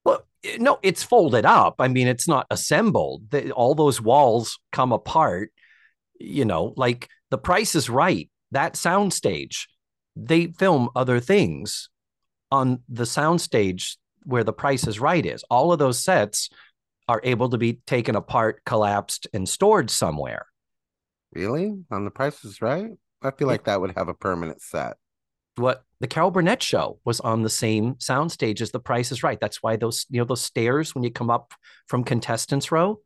[0.04, 0.24] well,
[0.60, 1.80] no, it's folded up.
[1.80, 3.24] I mean, it's not assembled.
[3.50, 5.50] All those walls come apart.
[6.20, 8.30] You know, like the price is right.
[8.52, 9.66] That soundstage,
[10.14, 11.90] they film other things
[12.52, 15.42] on the soundstage where the price is right is.
[15.44, 16.50] All of those sets
[17.08, 20.46] are able to be taken apart, collapsed, and stored somewhere.
[21.32, 21.72] Really?
[21.90, 22.90] On the prices, right?
[23.22, 24.96] I feel like that would have a permanent set.
[25.58, 29.40] what the Carol Burnett show was on the same soundstage as The Price is Right.
[29.40, 31.54] That's why those, you know, those stairs when you come up
[31.86, 33.00] from contestants row,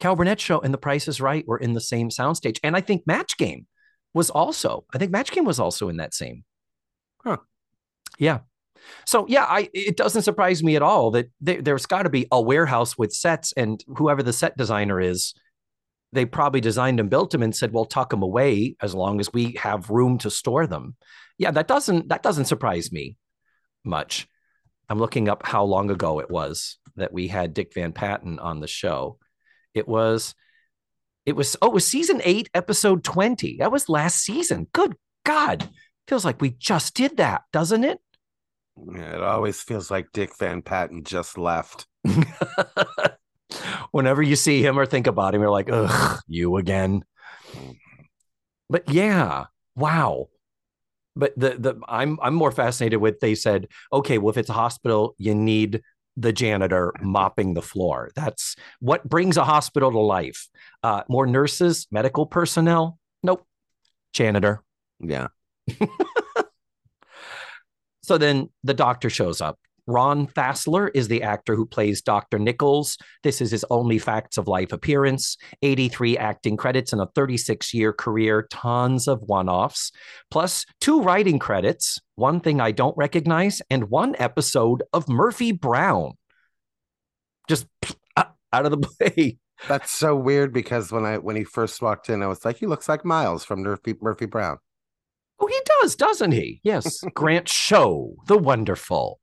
[0.00, 2.58] Carol Burnett show and The Price is Right were in the same soundstage.
[2.62, 3.66] And I think Match Game
[4.12, 6.44] was also, I think Match Game was also in that same.
[7.24, 7.38] Huh.
[8.18, 8.40] Yeah.
[9.04, 12.26] So yeah, I it doesn't surprise me at all that there, there's got to be
[12.30, 15.34] a warehouse with sets, and whoever the set designer is,
[16.12, 19.32] they probably designed and built them and said, "Well, tuck them away as long as
[19.32, 20.96] we have room to store them."
[21.38, 23.16] Yeah, that doesn't that doesn't surprise me
[23.84, 24.26] much.
[24.88, 28.60] I'm looking up how long ago it was that we had Dick Van Patten on
[28.60, 29.18] the show.
[29.74, 30.34] It was,
[31.26, 33.56] it was oh, it was season eight, episode twenty.
[33.58, 34.68] That was last season.
[34.72, 35.68] Good God,
[36.08, 37.98] feels like we just did that, doesn't it?
[38.76, 41.86] Yeah, it always feels like Dick Van Patten just left.
[43.90, 47.04] Whenever you see him or think about him, you're like, ugh, you again.
[48.68, 50.28] But yeah, wow.
[51.14, 54.54] But the the I'm I'm more fascinated with they said, okay, well, if it's a
[54.54, 55.82] hospital, you need
[56.16, 58.10] the janitor mopping the floor.
[58.14, 60.48] That's what brings a hospital to life.
[60.82, 62.98] Uh, more nurses, medical personnel.
[63.22, 63.46] Nope.
[64.12, 64.62] Janitor.
[65.00, 65.28] Yeah.
[68.06, 69.58] So then the doctor shows up.
[69.88, 72.38] Ron Fassler is the actor who plays Dr.
[72.38, 72.98] Nichols.
[73.24, 77.92] This is his only Facts of Life appearance, 83 acting credits in a 36 year
[77.92, 79.90] career, tons of one offs,
[80.30, 86.12] plus two writing credits, one thing I don't recognize, and one episode of Murphy Brown.
[87.48, 87.66] Just
[88.16, 89.38] out of the way.
[89.68, 92.66] That's so weird because when I when he first walked in, I was like, he
[92.66, 94.58] looks like Miles from Murphy Murphy Brown.
[95.38, 96.60] Oh, he does, doesn't he?
[96.62, 97.00] Yes.
[97.14, 99.20] Grant Shaud, the wonderful.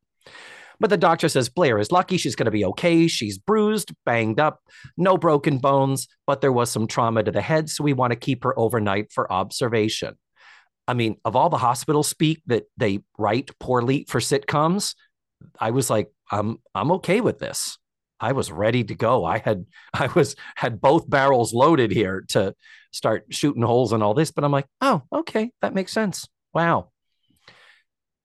[0.79, 2.17] But the doctor says Blair is lucky.
[2.17, 3.07] She's going to be okay.
[3.07, 4.61] She's bruised, banged up,
[4.97, 7.69] no broken bones, but there was some trauma to the head.
[7.69, 10.17] So we want to keep her overnight for observation.
[10.87, 14.95] I mean, of all the hospital speak that they write poorly for sitcoms,
[15.59, 17.77] I was like, I'm I'm okay with this.
[18.23, 19.25] I was ready to go.
[19.25, 22.55] I had I was had both barrels loaded here to
[22.91, 26.27] start shooting holes and all this, but I'm like, oh, okay, that makes sense.
[26.53, 26.91] Wow.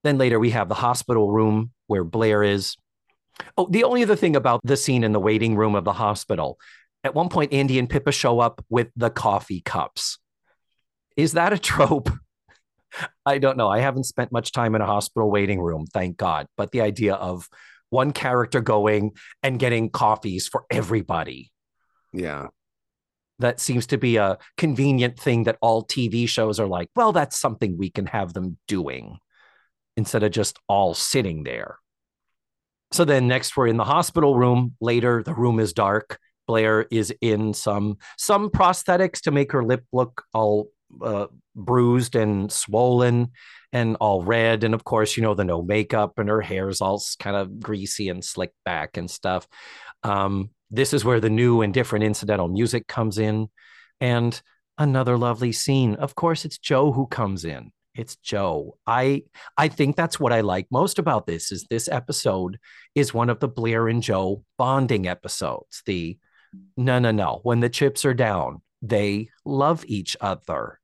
[0.04, 2.76] Then later we have the hospital room where Blair is.
[3.56, 6.58] Oh, the only other thing about the scene in the waiting room of the hospital.
[7.02, 10.18] At one point, Andy and Pippa show up with the coffee cups.
[11.16, 12.10] Is that a trope?
[13.24, 13.68] I don't know.
[13.68, 16.46] I haven't spent much time in a hospital waiting room, thank God.
[16.56, 17.48] But the idea of
[17.90, 21.50] one character going and getting coffees for everybody
[22.12, 22.48] Yeah.
[23.38, 27.38] that seems to be a convenient thing that all TV shows are like, well, that's
[27.38, 29.18] something we can have them doing
[29.96, 31.78] instead of just all sitting there.
[32.90, 34.74] So then next we're in the hospital room.
[34.80, 36.18] Later, the room is dark.
[36.46, 40.70] Blair is in some some prosthetics to make her lip look all
[41.02, 43.32] uh, bruised and swollen
[43.72, 44.64] and all red.
[44.64, 48.08] And of course, you know, the no makeup and her hair's all kind of greasy
[48.08, 49.46] and slicked back and stuff.
[50.02, 53.48] Um, this is where the new and different incidental music comes in.
[54.00, 54.40] And
[54.76, 55.94] another lovely scene.
[55.96, 57.72] Of course, it's Joe who comes in.
[57.94, 58.78] It's Joe.
[58.86, 59.24] I
[59.56, 62.58] I think that's what I like most about this is this episode
[62.94, 65.82] is one of the Blair and Joe bonding episodes.
[65.84, 66.16] The
[66.76, 70.77] no no no when the chips are down they love each other.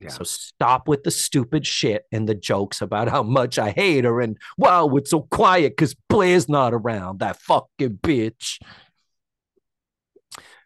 [0.00, 0.08] Yeah.
[0.08, 4.20] So stop with the stupid shit and the jokes about how much I hate her
[4.20, 7.20] and wow, it's so quiet because Blair's not around.
[7.20, 8.58] That fucking bitch.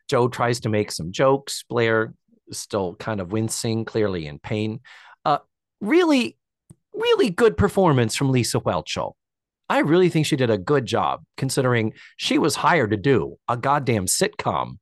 [0.08, 1.64] Joe tries to make some jokes.
[1.68, 2.14] Blair
[2.46, 4.80] is still kind of wincing, clearly in pain.
[5.24, 5.38] Uh,
[5.80, 6.36] really,
[6.92, 9.14] really good performance from Lisa Whelchel.
[9.68, 13.56] I really think she did a good job considering she was hired to do a
[13.56, 14.78] goddamn sitcom.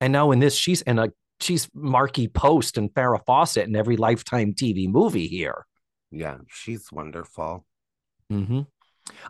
[0.00, 3.96] And now in this, she's in a she's Markie Post and Farrah Fawcett in every
[3.96, 5.66] Lifetime TV movie here.
[6.10, 7.64] Yeah, she's wonderful.
[8.32, 8.62] Mm-hmm.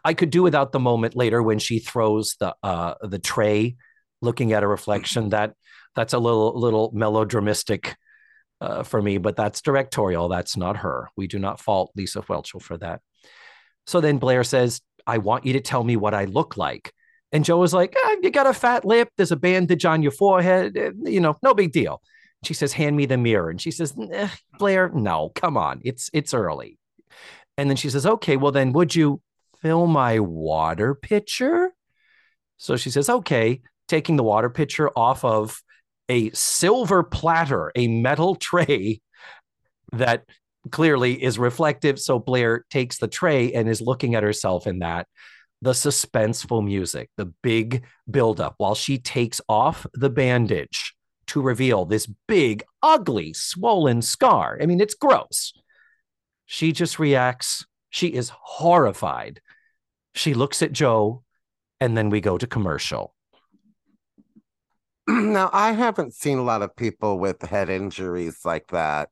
[0.05, 3.77] I could do without the moment later when she throws the uh the tray,
[4.23, 5.31] looking at a reflection.
[5.37, 5.55] That
[5.95, 7.97] that's a little little melodramatic
[8.61, 10.29] uh, for me, but that's directorial.
[10.29, 11.09] That's not her.
[11.17, 13.01] We do not fault Lisa Whelchel for that.
[13.87, 16.93] So then Blair says, "I want you to tell me what I look like."
[17.33, 19.09] And Joe is like, ah, "You got a fat lip.
[19.17, 20.77] There's a bandage on your forehead.
[20.77, 22.01] eh, You know, no big deal."
[22.45, 25.81] She says, "Hand me the mirror." And she says, "Eh, "Blair, no, come on.
[25.85, 26.79] It's it's early."
[27.59, 29.21] And then she says, "Okay, well then, would you
[29.61, 31.73] fill my water pitcher?"
[32.59, 35.63] So she says, "Okay." Taking the water pitcher off of
[36.09, 39.01] a silver platter, a metal tray
[39.93, 40.25] that
[40.73, 41.99] clearly is reflective.
[42.01, 45.07] So Blair takes the tray and is looking at herself in that.
[45.63, 50.95] The suspenseful music, the big buildup while she takes off the bandage
[51.29, 54.59] to reveal this big, ugly, swollen scar.
[54.61, 55.53] I mean, it's gross.
[56.45, 57.67] She just reacts.
[57.91, 59.41] She is horrified.
[60.15, 61.25] She looks at Joe,
[61.81, 63.15] and then we go to commercial.
[65.09, 69.11] now, I haven't seen a lot of people with head injuries like that,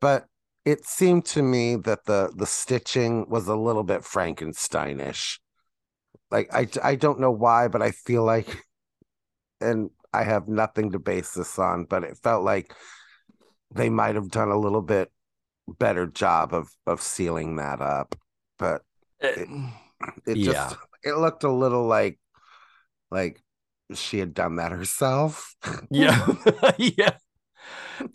[0.00, 0.26] but
[0.64, 5.38] it seemed to me that the the stitching was a little bit Frankensteinish.
[6.30, 8.64] Like I I don't know why, but I feel like,
[9.60, 12.72] and I have nothing to base this on, but it felt like
[13.74, 15.10] they might have done a little bit
[15.68, 18.16] better job of of sealing that up.
[18.58, 18.82] But
[19.20, 19.48] eh, it,
[20.26, 20.70] it Yeah.
[20.70, 22.18] just it looked a little like
[23.10, 23.42] like
[23.94, 25.54] she had done that herself.
[25.90, 26.26] Yeah.
[26.78, 27.16] yeah.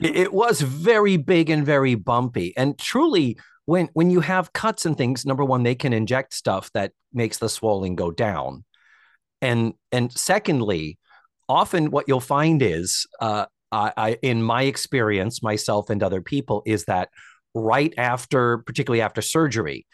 [0.01, 2.53] It, it was very big and very bumpy.
[2.55, 3.37] And truly,
[3.71, 7.37] when when you have cuts and things, number one, they can inject stuff that makes
[7.37, 8.65] the swelling go down.
[9.41, 10.99] And and secondly,
[11.47, 16.63] often what you'll find is uh I, I in my experience, myself and other people,
[16.65, 17.07] is that
[17.53, 19.87] right after, particularly after surgery,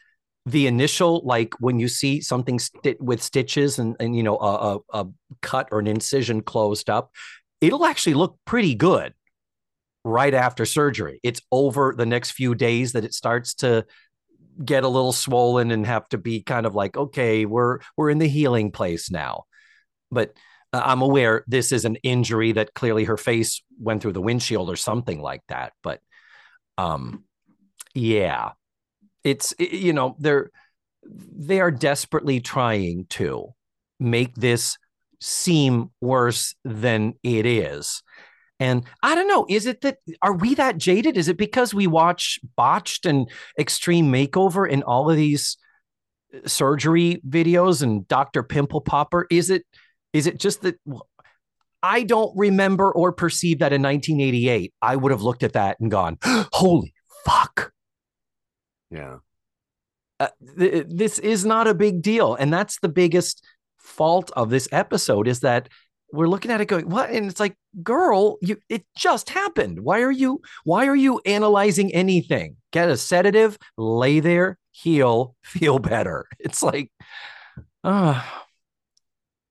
[0.48, 2.60] the initial like when you see something
[3.00, 5.08] with stitches and, and you know a, a, a
[5.44, 7.12] cut or an incision closed up
[7.60, 9.14] it'll actually look pretty good
[10.08, 11.20] right after surgery.
[11.24, 13.86] It's over the next few days that it starts to
[14.64, 18.18] get a little swollen and have to be kind of like okay we're we're in
[18.18, 19.44] the healing place now.
[20.12, 20.34] But
[20.74, 24.70] uh, i'm aware this is an injury that clearly her face went through the windshield
[24.70, 26.02] or something like that but
[26.78, 27.24] um
[27.98, 28.52] yeah.
[29.24, 30.52] It's you know they're
[31.04, 33.48] they are desperately trying to
[34.00, 34.78] make this
[35.20, 38.04] seem worse than it is
[38.60, 41.18] and i don't know is it that are we that jaded?
[41.18, 45.58] Is it because we watch botched and extreme makeover and all of these
[46.34, 49.28] uh, surgery videos and dr pimple popper?
[49.30, 49.66] Is it
[50.14, 50.76] is it just that
[51.84, 55.92] i don't remember or perceive that in 1988 i would have looked at that and
[55.92, 56.94] gone holy
[57.28, 57.72] fuck.
[58.90, 59.18] Yeah.
[60.20, 62.36] uh, th- this is not a big deal.
[62.36, 63.44] And that's the biggest
[63.78, 65.70] fault of this episode is that
[66.12, 67.10] we're looking at it going what?
[67.10, 69.80] And it's like girl you it just happened.
[69.82, 72.58] Why are you why are you analyzing anything?
[72.72, 76.28] Get a sedative lay there heal feel better.
[76.40, 76.92] It's like
[77.84, 78.24] uh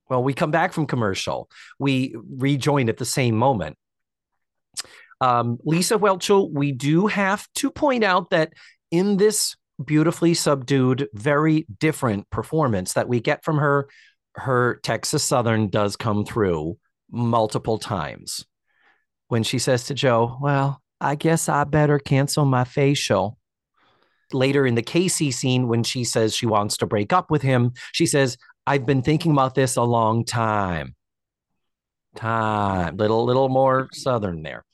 [0.09, 1.49] well we come back from commercial.
[1.79, 3.77] We rejoin at the same moment.
[5.19, 8.53] Um, lisa whelchel we do have to point out that
[8.91, 13.87] in this beautifully subdued, very different performance that we get from her,
[14.37, 16.77] her Texas Southern does come through
[17.11, 18.45] multiple times.
[19.27, 23.37] When she says to Joe, Well, I guess I better cancel my facial.
[24.33, 27.71] Later in the Casey scene, when she says she wants to break up with him,
[27.93, 30.95] she says, I've been thinking about this a long time.
[32.15, 32.97] Time.
[32.97, 34.65] Little, little more Southern there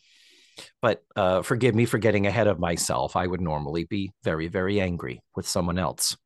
[0.82, 3.16] but uh, forgive me for getting ahead of myself.
[3.16, 6.18] I would normally be very, very angry with someone else.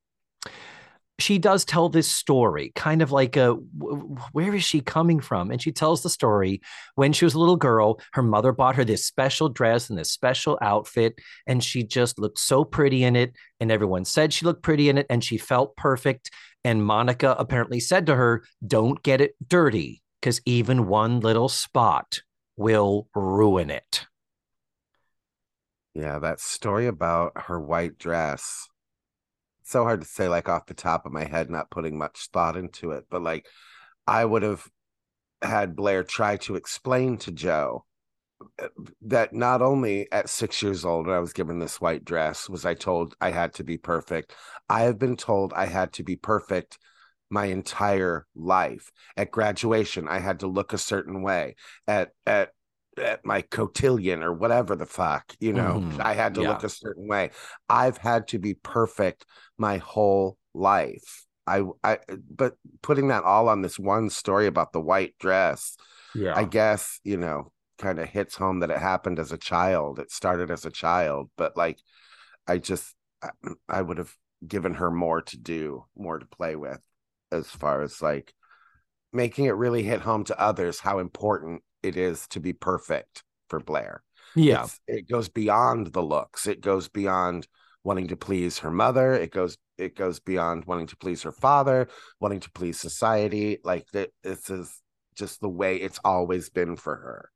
[1.20, 5.50] She does tell this story, kind of like a where is she coming from?
[5.50, 6.62] And she tells the story
[6.96, 10.12] when she was a little girl, her mother bought her this special dress and this
[10.12, 13.34] special outfit, and she just looked so pretty in it.
[13.60, 16.30] And everyone said she looked pretty in it, and she felt perfect.
[16.64, 22.22] And Monica apparently said to her, Don't get it dirty, because even one little spot
[22.58, 24.06] will ruin it.
[25.94, 28.68] Yeah, that story about her white dress.
[29.68, 32.56] So hard to say, like off the top of my head, not putting much thought
[32.56, 33.04] into it.
[33.10, 33.46] But like,
[34.08, 34.66] I would have
[35.42, 37.84] had Blair try to explain to Joe
[38.58, 38.70] uh,
[39.02, 42.66] that not only at six years old, when I was given this white dress, was
[42.66, 44.34] I told I had to be perfect.
[44.70, 46.78] I have been told I had to be perfect
[47.30, 48.90] my entire life.
[49.18, 51.58] At graduation, I had to look a certain way.
[51.86, 52.52] At at
[53.00, 56.00] at my cotillion or whatever the fuck, you know, Mhm.
[56.00, 56.50] I had to Yeah.
[56.50, 57.32] look a certain way.
[57.70, 59.26] I've had to be perfect
[59.58, 61.26] my whole life.
[61.46, 65.78] I I but putting that all on this one story about the white dress,
[66.16, 66.36] Yeah.
[66.36, 70.00] I guess, you know, kind of hits home that it happened as a child.
[70.00, 71.80] It started as a child, but like
[72.48, 73.30] I just I,
[73.70, 74.14] I would have
[74.48, 76.82] given her more to do, more to play with
[77.32, 78.34] as far as like
[79.14, 83.60] making it really hit home to others how important it is to be perfect for
[83.60, 84.04] Blair.
[84.36, 84.64] yeah.
[84.64, 86.48] It's, it goes beyond the looks.
[86.48, 87.48] It goes beyond
[87.84, 89.14] wanting to please her mother.
[89.14, 91.88] It goes it goes beyond wanting to please her father,
[92.20, 93.60] wanting to please society.
[93.64, 94.82] Like that this is
[95.16, 97.30] just the way it's always been for her.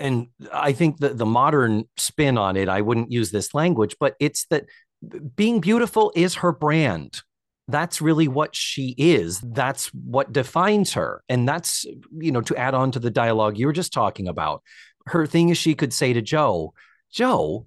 [0.00, 4.14] and I think that the modern spin on it, I wouldn't use this language, but
[4.20, 4.66] it's that
[5.36, 7.22] being beautiful is her brand.
[7.68, 9.40] That's really what she is.
[9.40, 11.22] That's what defines her.
[11.28, 11.84] And that's,
[12.18, 14.62] you know, to add on to the dialogue you were just talking about,
[15.06, 16.72] her thing is she could say to Joe,
[17.12, 17.66] Joe,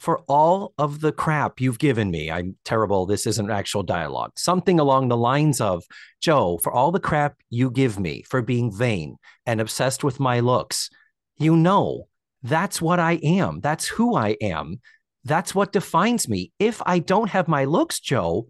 [0.00, 3.06] for all of the crap you've given me, I'm terrible.
[3.06, 4.32] This isn't actual dialogue.
[4.36, 5.84] Something along the lines of,
[6.20, 10.40] Joe, for all the crap you give me for being vain and obsessed with my
[10.40, 10.90] looks,
[11.36, 12.08] you know,
[12.42, 13.60] that's what I am.
[13.60, 14.80] That's who I am.
[15.24, 16.52] That's what defines me.
[16.58, 18.48] If I don't have my looks, Joe,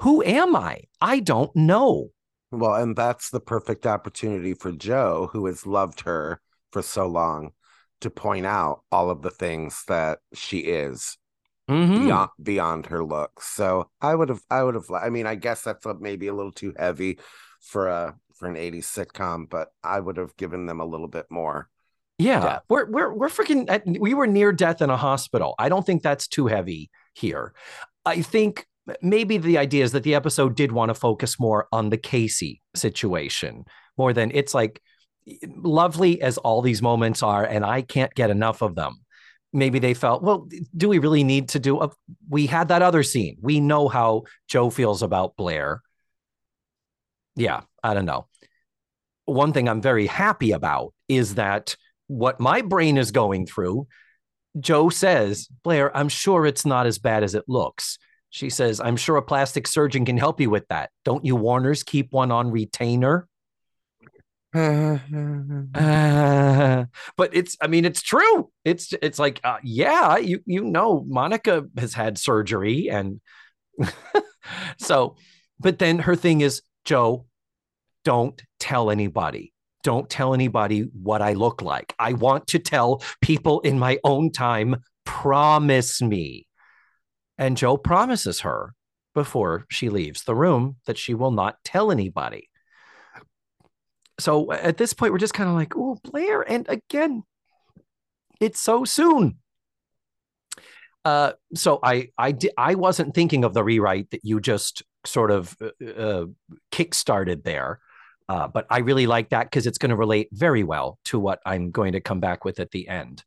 [0.00, 0.82] who am I?
[1.00, 2.08] I don't know.
[2.50, 6.40] Well, and that's the perfect opportunity for Joe, who has loved her
[6.72, 7.52] for so long,
[8.00, 11.16] to point out all of the things that she is
[11.68, 12.04] Mhm.
[12.04, 13.46] beyond beyond her looks.
[13.48, 14.90] So I would have, I would have.
[14.90, 17.18] I mean, I guess that's a, maybe a little too heavy
[17.60, 21.26] for a for an '80s sitcom, but I would have given them a little bit
[21.30, 21.68] more.
[22.18, 22.62] Yeah, Death.
[22.68, 23.64] we're we're we're freaking.
[23.68, 25.54] At, we were near death in a hospital.
[25.58, 27.54] I don't think that's too heavy here.
[28.04, 28.66] I think
[29.02, 32.62] maybe the idea is that the episode did want to focus more on the Casey
[32.74, 33.64] situation
[33.96, 34.82] more than it's like
[35.46, 39.00] lovely as all these moments are, and I can't get enough of them.
[39.52, 41.80] Maybe they felt, well, do we really need to do?
[41.80, 41.90] A,
[42.28, 43.36] we had that other scene.
[43.40, 45.80] We know how Joe feels about Blair.
[47.36, 48.26] Yeah, I don't know.
[49.26, 51.76] One thing I'm very happy about is that
[52.08, 53.86] what my brain is going through,
[54.58, 57.98] Joe says, Blair, I'm sure it's not as bad as it looks.
[58.34, 60.90] She says, I'm sure a plastic surgeon can help you with that.
[61.04, 63.28] Don't you Warners keep one on retainer?
[64.52, 64.98] Uh,
[67.16, 68.50] but it's, I mean, it's true.
[68.64, 73.20] It's, it's like, uh, yeah, you, you know, Monica has had surgery and
[74.78, 75.14] so,
[75.60, 77.26] but then her thing is, Joe,
[78.04, 79.52] don't tell anybody.
[79.84, 81.94] Don't tell anybody what I look like.
[82.00, 84.82] I want to tell people in my own time.
[85.04, 86.43] Promise me.
[87.38, 88.74] And Joe promises her
[89.14, 92.48] before she leaves the room that she will not tell anybody.
[94.20, 96.42] So at this point, we're just kind of like, oh, Blair.
[96.42, 97.24] And again,
[98.40, 99.38] it's so soon.
[101.04, 105.30] Uh, so I I di- I wasn't thinking of the rewrite that you just sort
[105.30, 106.26] of uh, uh,
[106.70, 107.80] kick-started there.
[108.26, 111.40] Uh, but I really like that because it's going to relate very well to what
[111.44, 113.22] I'm going to come back with at the end.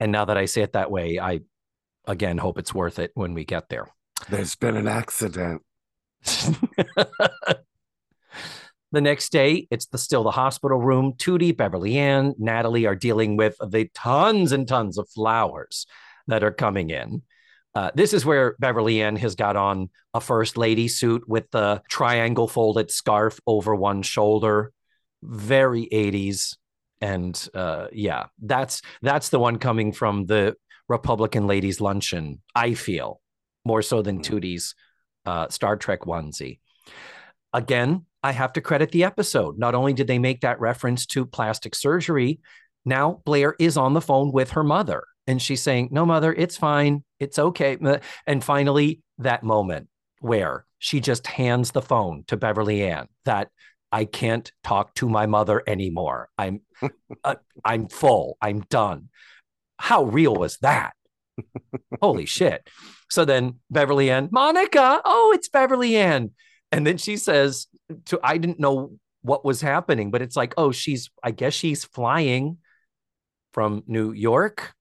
[0.00, 1.40] And now that I say it that way, I
[2.06, 3.88] again hope it's worth it when we get there.
[4.28, 5.62] There's been an accident.
[6.24, 7.00] the
[8.92, 11.14] next day, it's the still the hospital room.
[11.14, 15.86] Tootie, Beverly Ann, Natalie are dealing with the tons and tons of flowers
[16.28, 17.22] that are coming in.
[17.74, 21.82] Uh, this is where Beverly Ann has got on a first lady suit with the
[21.88, 24.72] triangle folded scarf over one shoulder.
[25.22, 26.56] Very 80s.
[27.00, 30.54] And uh, yeah, that's that's the one coming from the
[30.88, 33.20] Republican ladies luncheon, I feel,
[33.64, 34.24] more so than Mm.
[34.24, 34.74] Tootie's
[35.24, 36.58] uh, Star Trek onesie.
[37.52, 39.58] Again, I have to credit the episode.
[39.58, 42.40] Not only did they make that reference to plastic surgery,
[42.84, 46.56] now Blair is on the phone with her mother and she's saying, No, mother, it's
[46.56, 47.04] fine.
[47.20, 47.78] It's okay.
[48.26, 49.88] And finally, that moment
[50.20, 53.48] where she just hands the phone to Beverly Ann that
[53.90, 56.28] I can't talk to my mother anymore.
[56.38, 56.62] I'm
[57.24, 58.36] uh, I'm full.
[58.40, 59.10] I'm done.
[59.82, 60.92] How real was that?
[62.00, 62.70] Holy shit.
[63.10, 66.30] So then Beverly Ann, Monica, oh, it's Beverly Ann.
[66.70, 67.66] And then she says
[68.06, 71.84] to I didn't know what was happening, but it's like, oh, she's, I guess she's
[71.84, 72.58] flying
[73.54, 74.72] from New York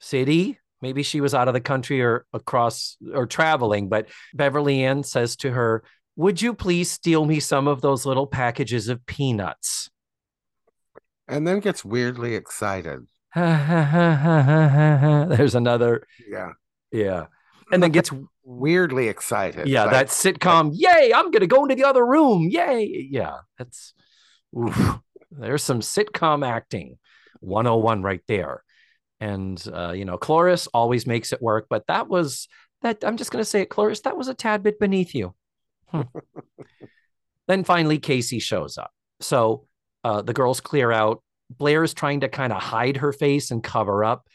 [0.00, 0.58] City.
[0.80, 5.36] Maybe she was out of the country or across or traveling, but Beverly Ann says
[5.36, 5.84] to her,
[6.16, 9.88] Would you please steal me some of those little packages of peanuts?
[11.28, 13.06] And then gets weirdly excited.
[15.36, 16.52] There's another, Yeah.
[16.90, 17.26] yeah.
[17.70, 18.10] And then gets
[18.44, 19.68] Weirdly excited.
[19.68, 20.72] Yeah, Like, that sitcom.
[20.74, 21.12] Yay!
[21.14, 22.48] I'm gonna go into the other room.
[22.50, 23.06] Yay!
[23.08, 23.94] Yeah, that's.
[24.58, 24.98] Oof.
[25.30, 26.98] There's some sitcom acting,
[27.40, 28.64] 101 right there,
[29.20, 31.66] and uh, you know, Cloris always makes it work.
[31.70, 32.48] But that was
[32.82, 33.04] that.
[33.04, 34.00] I'm just gonna say it, Cloris.
[34.00, 35.34] That was a tad bit beneath you.
[35.86, 36.02] Hmm.
[37.46, 38.90] then finally, Casey shows up.
[39.20, 39.68] So
[40.02, 41.22] uh, the girls clear out.
[41.56, 44.26] Blair is trying to kind of hide her face and cover up.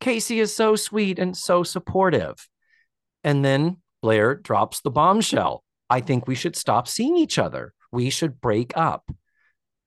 [0.00, 2.48] Casey is so sweet and so supportive.
[3.22, 5.64] And then Blair drops the bombshell.
[5.88, 7.72] I think we should stop seeing each other.
[7.92, 9.10] We should break up.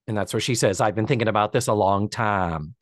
[0.07, 2.75] And that's where she says, I've been thinking about this a long time.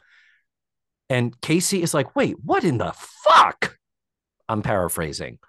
[1.09, 2.93] And Casey is like, wait, what in the
[3.23, 3.77] fuck?
[4.47, 5.39] I'm paraphrasing.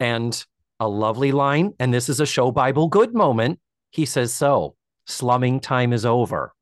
[0.00, 0.44] And
[0.80, 3.58] a lovely line, and this is a show Bible good moment.
[3.90, 4.76] He says, So,
[5.06, 6.52] slumming time is over.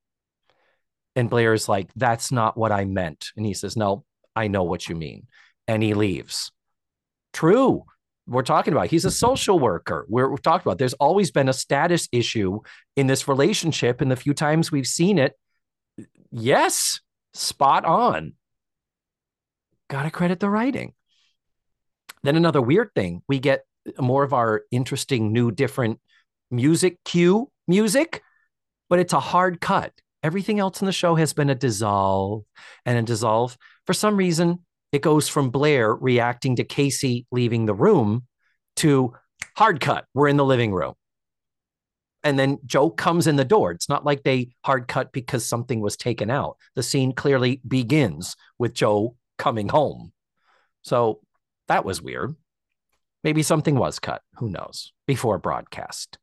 [1.16, 3.30] And Blair's like, That's not what I meant.
[3.36, 4.04] And he says, No,
[4.36, 5.26] I know what you mean.
[5.66, 6.52] And he leaves.
[7.32, 7.84] True.
[8.28, 9.14] We're talking about he's a mm-hmm.
[9.14, 10.06] social worker.
[10.08, 12.60] We're, we've talked about there's always been a status issue
[12.96, 14.00] in this relationship.
[14.00, 15.32] And the few times we've seen it,
[16.30, 17.00] yes,
[17.34, 18.34] spot on.
[19.88, 20.94] Gotta credit the writing.
[22.22, 23.64] Then another weird thing, we get
[23.98, 26.00] more of our interesting, new, different
[26.50, 28.22] music cue music,
[28.88, 29.92] but it's a hard cut.
[30.22, 32.44] Everything else in the show has been a dissolve
[32.84, 33.56] and a dissolve.
[33.86, 38.26] For some reason, it goes from Blair reacting to Casey leaving the room
[38.76, 39.14] to
[39.56, 40.06] hard cut.
[40.14, 40.94] We're in the living room.
[42.22, 43.70] And then Joe comes in the door.
[43.70, 46.56] It's not like they hard cut because something was taken out.
[46.74, 50.12] The scene clearly begins with Joe coming home.
[50.82, 51.20] So
[51.68, 52.34] that was weird.
[53.22, 54.22] Maybe something was cut.
[54.38, 54.92] Who knows?
[55.06, 56.18] Before broadcast.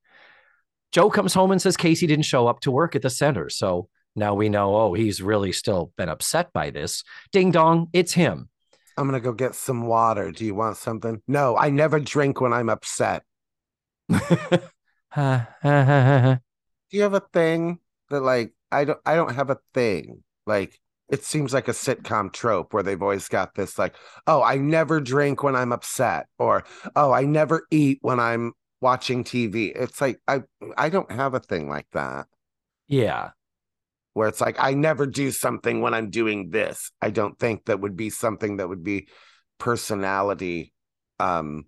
[0.93, 3.49] Joe comes home and says Casey didn't show up to work at the center.
[3.49, 7.03] So now we know, oh, he's really still been upset by this.
[7.31, 8.47] Ding dong, it's him.
[8.95, 10.31] I'm gonna go get some water.
[10.31, 11.19] Do you want something?
[11.27, 13.23] No, I never drink when I'm upset.
[14.07, 14.17] Do
[16.91, 17.79] you have a thing
[18.11, 20.23] that like I don't I don't have a thing.
[20.45, 20.79] Like
[21.09, 23.95] it seems like a sitcom trope where they've always got this like,
[24.27, 26.65] oh, I never drink when I'm upset, or
[26.95, 29.71] oh, I never eat when I'm watching TV.
[29.73, 30.41] It's like I
[30.77, 32.27] I don't have a thing like that
[32.87, 33.29] yeah.
[34.13, 36.91] where it's like I never do something when I'm doing this.
[37.01, 39.07] I don't think that would be something that would be
[39.57, 40.73] personality
[41.19, 41.65] um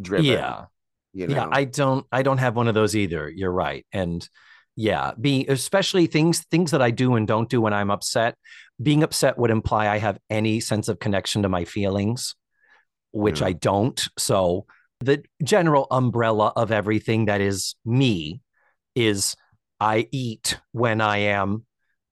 [0.00, 0.26] driven.
[0.26, 0.64] Yeah.
[1.14, 1.36] You know?
[1.36, 3.30] Yeah, I don't I don't have one of those either.
[3.30, 3.86] You're right.
[3.92, 4.28] And
[4.74, 8.34] yeah, being especially things things that I do and don't do when I'm upset.
[8.82, 12.34] Being upset would imply I have any sense of connection to my feelings,
[13.12, 13.48] which Yeah.
[13.48, 14.02] I don't.
[14.18, 14.66] So
[15.02, 18.40] the general umbrella of everything that is me
[18.94, 19.34] is
[19.80, 21.64] I eat when I am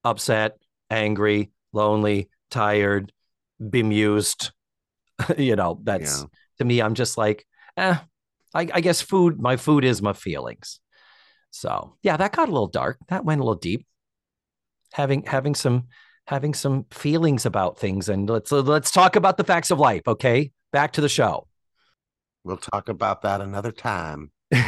[0.04, 0.56] upset,
[0.90, 3.12] angry, lonely, tired,
[3.60, 4.52] bemused.
[5.38, 6.26] you know, that's Yeah.
[6.58, 7.96] to me, I'm just like, eh,
[8.54, 10.80] I, I guess food, my food is my feelings.
[11.50, 12.98] So yeah, that got a little dark.
[13.08, 13.86] That went a little deep.
[14.92, 15.88] Having having some
[16.26, 20.02] having some feelings about things, and let's let's talk about the facts of life.
[20.06, 21.46] Okay, back to the show.
[22.44, 24.30] We'll talk about that another time.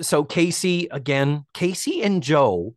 [0.00, 2.74] so Casey again, Casey and Joe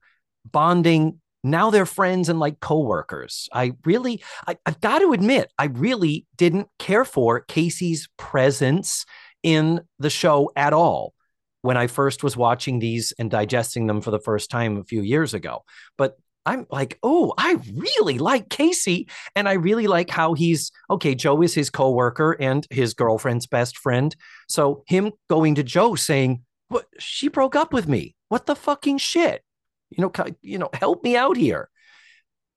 [0.50, 1.20] bonding.
[1.44, 3.50] Now they're friends and like coworkers.
[3.52, 9.06] I really, I, I've got to admit, I really didn't care for Casey's presence
[9.44, 11.14] in the show at all
[11.62, 15.02] when I first was watching these and digesting them for the first time a few
[15.02, 15.64] years ago.
[15.98, 19.08] But I'm like, oh, I really like Casey.
[19.36, 21.16] And I really like how he's okay.
[21.16, 24.16] Joe is his coworker and his girlfriend's best friend.
[24.48, 28.16] So him going to Joe saying, What she broke up with me.
[28.30, 29.44] What the fucking shit?
[29.90, 31.70] You know, you know, help me out here.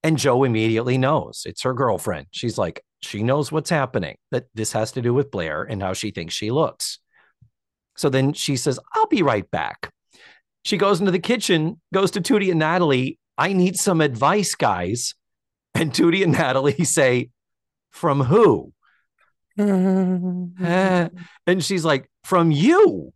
[0.03, 2.27] And Joe immediately knows it's her girlfriend.
[2.31, 5.93] She's like, she knows what's happening, that this has to do with Blair and how
[5.93, 6.99] she thinks she looks.
[7.97, 9.91] So then she says, I'll be right back.
[10.65, 13.19] She goes into the kitchen, goes to Tootie and Natalie.
[13.39, 15.15] I need some advice, guys.
[15.75, 17.31] And Tootie and Natalie say,
[17.91, 18.73] From who?
[19.59, 21.09] Eh.
[21.47, 23.13] and she's like, From you.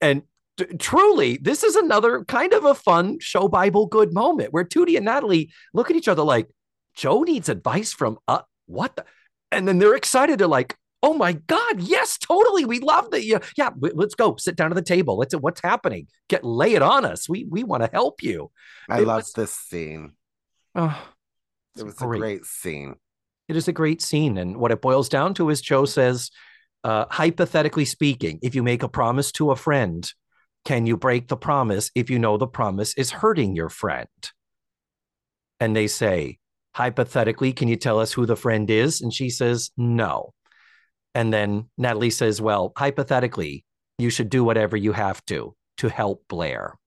[0.00, 0.22] And
[0.56, 4.96] t- truly, this is another kind of a fun show Bible good moment where Tootie
[4.96, 6.48] and Natalie look at each other like,
[6.94, 9.04] Joe needs advice from uh what the?
[9.52, 10.38] And then they're excited.
[10.38, 10.76] They're like,
[11.06, 11.80] Oh my God.
[11.80, 12.64] Yes, totally.
[12.64, 13.24] We love that.
[13.24, 13.70] Yeah, yeah.
[13.78, 14.34] Let's go.
[14.36, 15.16] Sit down at the table.
[15.16, 16.08] Let's what's happening.
[16.28, 17.28] Get lay it on us.
[17.28, 18.50] We we want to help you.
[18.90, 20.14] I love this scene.
[20.74, 21.00] Oh,
[21.78, 22.18] It was great.
[22.18, 22.96] a great scene.
[23.48, 24.36] it is a great scene.
[24.36, 26.30] And what it boils down to is Joe says,
[26.82, 30.12] uh, hypothetically speaking, if you make a promise to a friend,
[30.64, 34.08] can you break the promise if you know the promise is hurting your friend?
[35.60, 36.38] And they say,
[36.74, 39.00] hypothetically, can you tell us who the friend is?
[39.00, 40.32] And she says, no.
[41.16, 43.64] And then Natalie says, well, hypothetically,
[43.96, 46.78] you should do whatever you have to to help Blair.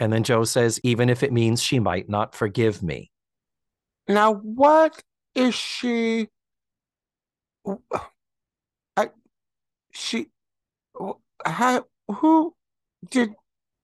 [0.00, 3.12] And then Joe says, even if it means she might not forgive me.
[4.08, 5.00] Now, what
[5.36, 6.26] is she?
[8.96, 9.10] I,
[9.92, 10.26] she,
[11.46, 12.56] how, who
[13.08, 13.34] did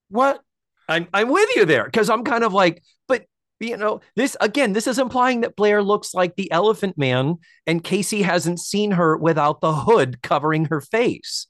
[0.09, 0.41] what?
[0.89, 3.23] I'm I'm with you there because I'm kind of like, but
[3.61, 7.35] you know, this again, this is implying that Blair looks like the Elephant Man,
[7.67, 11.47] and Casey hasn't seen her without the hood covering her face.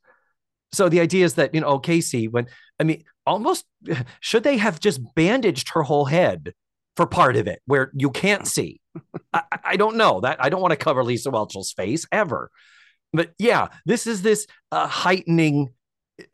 [0.74, 2.48] So the idea is that you know, Casey, when
[2.80, 3.66] I mean, almost
[4.20, 6.54] should they have just bandaged her whole head
[6.98, 8.82] for part of it where you can't see?
[9.34, 12.52] I, I- don't know that I don't want to cover Lisa Whelchel's face ever,
[13.14, 15.70] but yeah, this is this uh, heightening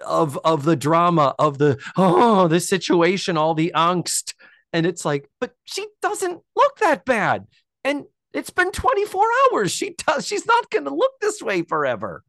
[0.06, 4.34] of of the drama of the oh this situation all the angst
[4.74, 7.46] and it's like but she doesn't look that bad.
[7.84, 9.72] And it's been 24 hours.
[9.72, 12.24] She does she's not going to look this way forever.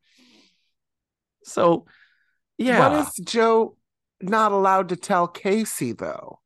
[1.44, 1.86] So
[2.56, 2.88] yeah.
[2.88, 3.76] What is Joe
[4.20, 6.40] not allowed to tell Casey though?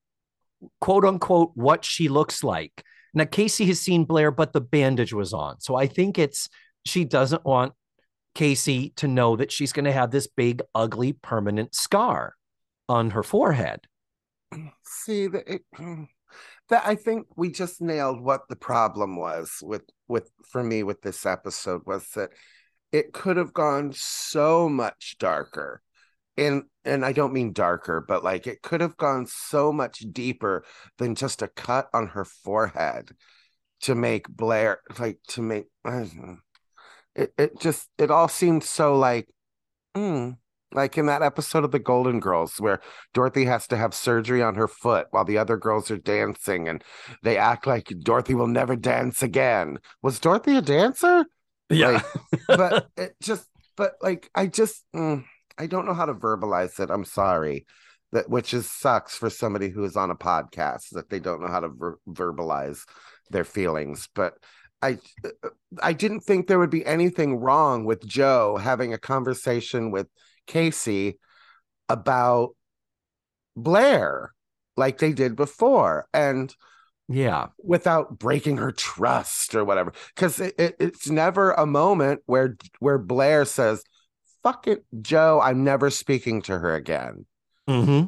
[0.80, 2.84] quote unquote what she looks like.
[3.14, 5.60] Now casey has seen blair but the bandage was on.
[5.60, 6.48] So i think it's
[6.84, 7.72] she doesn't want
[8.34, 12.34] casey to know that she's going to have this big ugly permanent scar
[12.88, 13.80] on her forehead
[14.84, 15.62] See that it,
[16.68, 21.02] that I think we just nailed what the problem was with with for me with
[21.02, 22.30] this episode was that
[22.92, 25.82] it could have gone so much darker.
[26.36, 30.64] And and I don't mean darker, but like it could have gone so much deeper
[30.98, 33.10] than just a cut on her forehead
[33.82, 35.66] to make Blair like to make
[37.14, 39.28] it it just it all seemed so like
[39.96, 40.36] mm,
[40.74, 42.80] like in that episode of the Golden Girls where
[43.14, 46.82] Dorothy has to have surgery on her foot while the other girls are dancing and
[47.22, 49.78] they act like Dorothy will never dance again.
[50.02, 51.26] Was Dorothy a dancer?
[51.92, 52.04] Like,
[52.48, 53.46] but it just,
[53.76, 55.24] but like, I just, mm,
[55.58, 56.90] I don't know how to verbalize it.
[56.90, 57.66] I'm sorry.
[58.12, 61.48] That which is sucks for somebody who is on a podcast that they don't know
[61.48, 62.80] how to ver- verbalize
[63.30, 64.06] their feelings.
[64.14, 64.34] But
[64.82, 64.98] I,
[65.82, 70.08] I didn't think there would be anything wrong with Joe having a conversation with
[70.46, 71.18] Casey
[71.88, 72.50] about
[73.56, 74.32] Blair
[74.76, 76.54] like they did before and
[77.08, 77.48] yeah.
[77.62, 79.92] without breaking her trust or whatever.
[80.14, 83.82] Because it, it, it's never a moment where where Blair says
[84.42, 87.26] fuck it Joe I'm never speaking to her again.
[87.68, 88.06] Mm-hmm.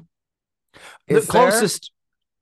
[1.07, 1.93] the closest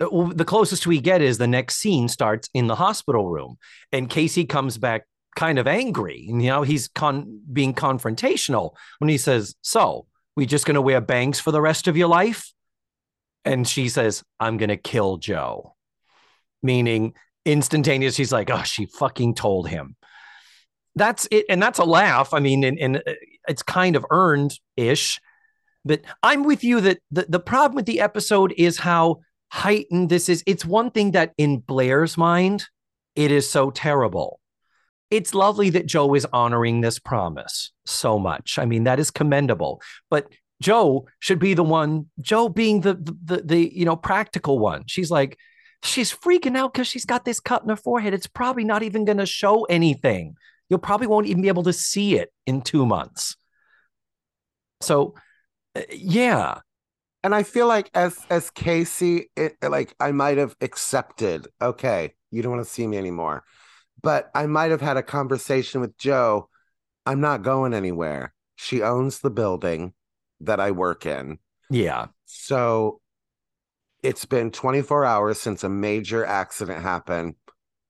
[0.01, 3.59] uh, the closest we get is the next scene starts in the hospital room
[3.93, 9.09] and casey comes back kind of angry and you know he's con- being confrontational when
[9.09, 10.07] he says so
[10.37, 12.53] we just going to wear bangs for the rest of your life?
[13.45, 15.75] And she says i'm going to kill joe.
[16.63, 17.15] Meaning
[17.45, 19.97] instantaneous she's like oh she fucking told him.
[20.95, 23.15] That's it and that's a laugh i mean and, and uh,
[23.49, 25.19] it's kind of earned ish
[25.87, 29.21] but i'm with you that the, the problem with the episode is how
[29.51, 30.43] heightened this is.
[30.47, 32.65] It's one thing that in blair's mind
[33.17, 34.41] it is so terrible
[35.13, 38.59] it's lovely that joe is honoring this promise so much.
[38.59, 39.83] I mean that is commendable.
[40.11, 44.59] But joe should be the one joe being the the, the, the you know practical
[44.59, 44.85] one.
[44.87, 45.39] She's like
[45.83, 48.15] she's freaking out because she's got this cut in her forehead.
[48.15, 50.35] It's probably not even going to show anything.
[50.71, 53.37] You'll probably won't even be able to see it in two months.
[54.81, 55.15] So
[55.77, 56.61] uh, yeah.
[57.23, 62.41] And I feel like as as Casey it like I might have accepted okay you
[62.41, 63.45] don't want to see me anymore
[64.01, 66.49] but I might have had a conversation with Joe
[67.05, 69.93] I'm not going anywhere she owns the building
[70.41, 71.39] that I work in
[71.71, 73.01] yeah So
[74.03, 77.35] it's been 24 hours since a major accident happened.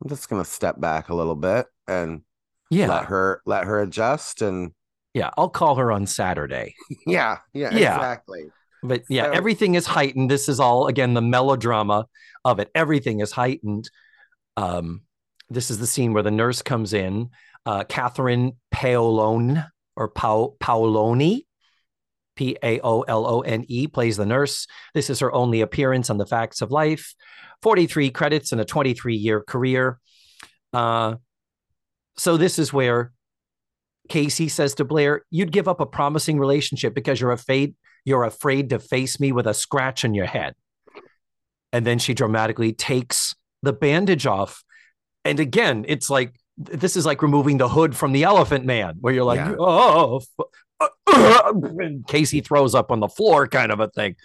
[0.02, 2.22] I'm just gonna step back a little bit and
[2.70, 4.72] yeah let her let her adjust and
[5.14, 6.74] yeah i'll call her on saturday
[7.06, 7.96] yeah, yeah, Yeah.
[7.96, 8.44] exactly.
[8.84, 10.28] But yeah, So- everything is heightened.
[10.30, 12.06] This is all again the melodrama
[12.44, 12.68] of it.
[12.74, 13.88] Everything is heightened.
[14.56, 15.02] Um,
[15.52, 17.30] this is the scene where the nurse comes in.
[17.64, 21.46] Uh, Catherine Paolone or Pao Paoloni,
[22.34, 24.66] P A O L O N E, plays the nurse.
[24.94, 27.14] This is her only appearance on The Facts of Life.
[27.60, 30.00] Forty-three credits in a twenty-three year career.
[30.72, 31.16] Uh,
[32.16, 33.12] so this is where
[34.08, 38.70] Casey says to Blair, "You'd give up a promising relationship because you're afraid you're afraid
[38.70, 40.54] to face me with a scratch on your head."
[41.72, 44.64] And then she dramatically takes the bandage off.
[45.24, 49.14] And again, it's like this is like removing the hood from the elephant man, where
[49.14, 49.54] you're like, Yeah.
[49.58, 50.20] oh,
[51.06, 54.16] and Casey throws up on the floor, kind of a thing.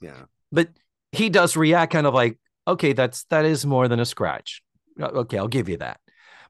[0.00, 0.22] Yeah.
[0.52, 0.68] But
[1.12, 4.62] he does react kind of like, okay, that's that is more than a scratch.
[5.00, 6.00] Uh, Okay, I'll give you that.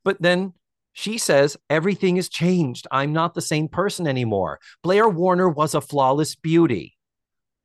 [0.05, 0.53] But then
[0.93, 2.87] she says, everything has changed.
[2.91, 4.61] I'm not the same person anymore.
[4.83, 6.95] Blair Warner was a flawless beauty.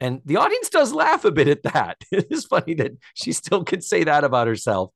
[0.01, 1.97] And the audience does laugh a bit at that.
[2.11, 4.91] It is funny that she still could say that about herself.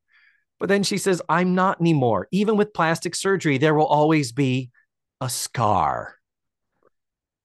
[0.60, 2.28] But then she says, I'm not anymore.
[2.32, 4.72] Even with plastic surgery, there will always be
[5.22, 6.16] a scar.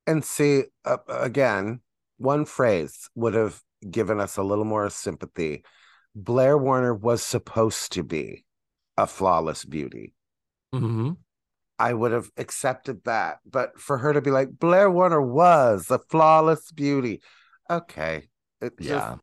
[0.06, 1.80] And see, uh, again,
[2.18, 5.64] one phrase would have given us a little more sympathy.
[6.14, 8.44] Blair Warner was supposed to be
[8.96, 10.14] a flawless beauty.
[10.74, 11.16] Mhm.
[11.78, 13.38] I would have accepted that.
[13.48, 17.22] But for her to be like, Blair Warner was a flawless beauty.
[17.70, 18.28] Okay.
[18.60, 19.16] It just- Yeah.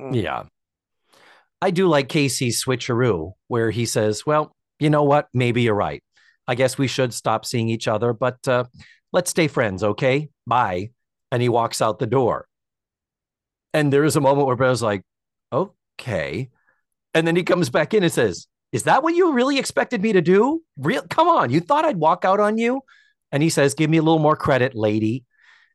[0.00, 0.14] mm.
[0.22, 0.42] Yeah.
[1.62, 5.28] I do like Casey's switcheroo, where he says, Well, you know what?
[5.34, 6.02] Maybe you're right.
[6.46, 8.64] I guess we should stop seeing each other, but uh,
[9.12, 10.30] let's stay friends, okay?
[10.46, 10.90] Bye.
[11.30, 12.46] And he walks out the door.
[13.72, 15.02] And there is a moment where Blair's like,
[15.52, 16.48] Okay.
[17.12, 20.12] And then he comes back in and says, Is that what you really expected me
[20.12, 20.62] to do?
[20.76, 21.02] Real?
[21.08, 21.50] Come on.
[21.50, 22.80] You thought I'd walk out on you?
[23.32, 25.24] And he says, Give me a little more credit, lady.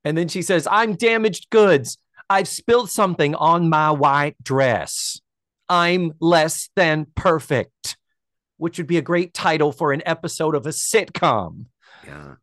[0.04, 1.98] And then she says, I'm damaged goods.
[2.30, 5.20] I've spilled something on my white dress.
[5.68, 7.98] I'm less than perfect,
[8.58, 11.66] which would be a great title for an episode of a sitcom.
[12.06, 12.36] Yeah.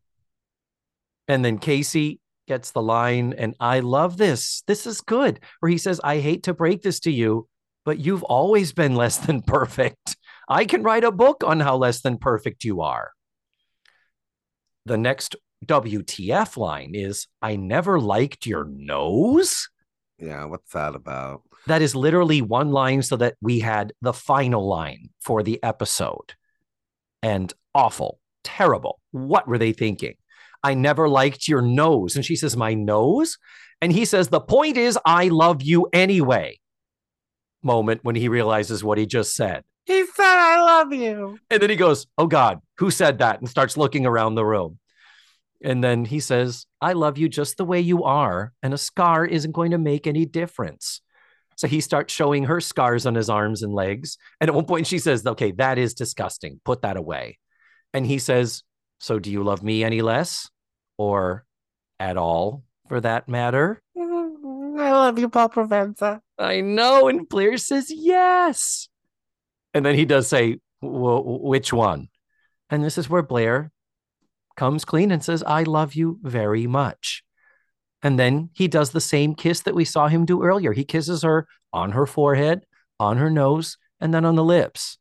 [1.27, 4.63] And then Casey gets the line, and I love this.
[4.67, 7.47] This is good, where he says, I hate to break this to you,
[7.85, 10.17] but you've always been less than perfect.
[10.49, 13.11] I can write a book on how less than perfect you are.
[14.85, 19.69] The next WTF line is, I never liked your nose.
[20.19, 20.43] Yeah.
[20.43, 21.43] What's that about?
[21.67, 26.33] That is literally one line so that we had the final line for the episode.
[27.21, 28.99] And awful, terrible.
[29.11, 30.15] What were they thinking?
[30.63, 32.15] I never liked your nose.
[32.15, 33.37] And she says, My nose?
[33.81, 36.59] And he says, The point is, I love you anyway.
[37.61, 39.63] Moment when he realizes what he just said.
[39.85, 41.37] He said, I love you.
[41.49, 43.39] And then he goes, Oh God, who said that?
[43.39, 44.79] And starts looking around the room.
[45.63, 48.53] And then he says, I love you just the way you are.
[48.61, 51.01] And a scar isn't going to make any difference.
[51.63, 54.17] So he starts showing her scars on his arms and legs.
[54.41, 56.59] And at one point she says, Okay, that is disgusting.
[56.65, 57.39] Put that away.
[57.93, 58.63] And he says,
[58.99, 60.49] So do you love me any less?
[60.97, 61.45] Or
[62.01, 63.81] at all, for that matter?
[63.97, 66.19] I love you, Paul Provenza.
[66.37, 67.07] I know.
[67.07, 68.89] And Blair says, Yes.
[69.73, 72.09] And then he does say, Which one?
[72.69, 73.71] And this is where Blair
[74.57, 77.22] comes clean and says, I love you very much.
[78.03, 80.73] And then he does the same kiss that we saw him do earlier.
[80.73, 82.65] He kisses her on her forehead,
[82.99, 84.97] on her nose, and then on the lips.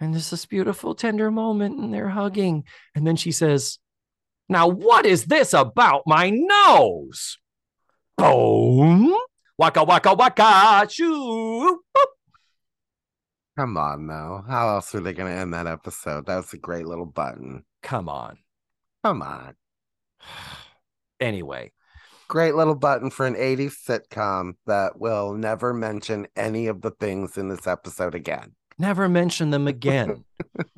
[0.00, 2.64] And there's this beautiful, tender moment, and they're hugging.
[2.94, 3.78] And then she says,
[4.48, 7.38] Now, what is this about my nose?
[8.16, 9.14] Boom.
[9.58, 10.88] Waka, waka, waka.
[10.90, 11.82] Shoo.
[11.94, 12.06] boop.
[13.56, 14.44] Come on, now.
[14.48, 16.24] How else are they going to end that episode?
[16.26, 17.64] That was a great little button.
[17.82, 18.38] Come on.
[19.04, 19.54] Come on.
[21.20, 21.70] Anyway,
[22.32, 27.36] Great little button for an 80s sitcom that will never mention any of the things
[27.36, 28.54] in this episode again.
[28.78, 30.24] never mention them again.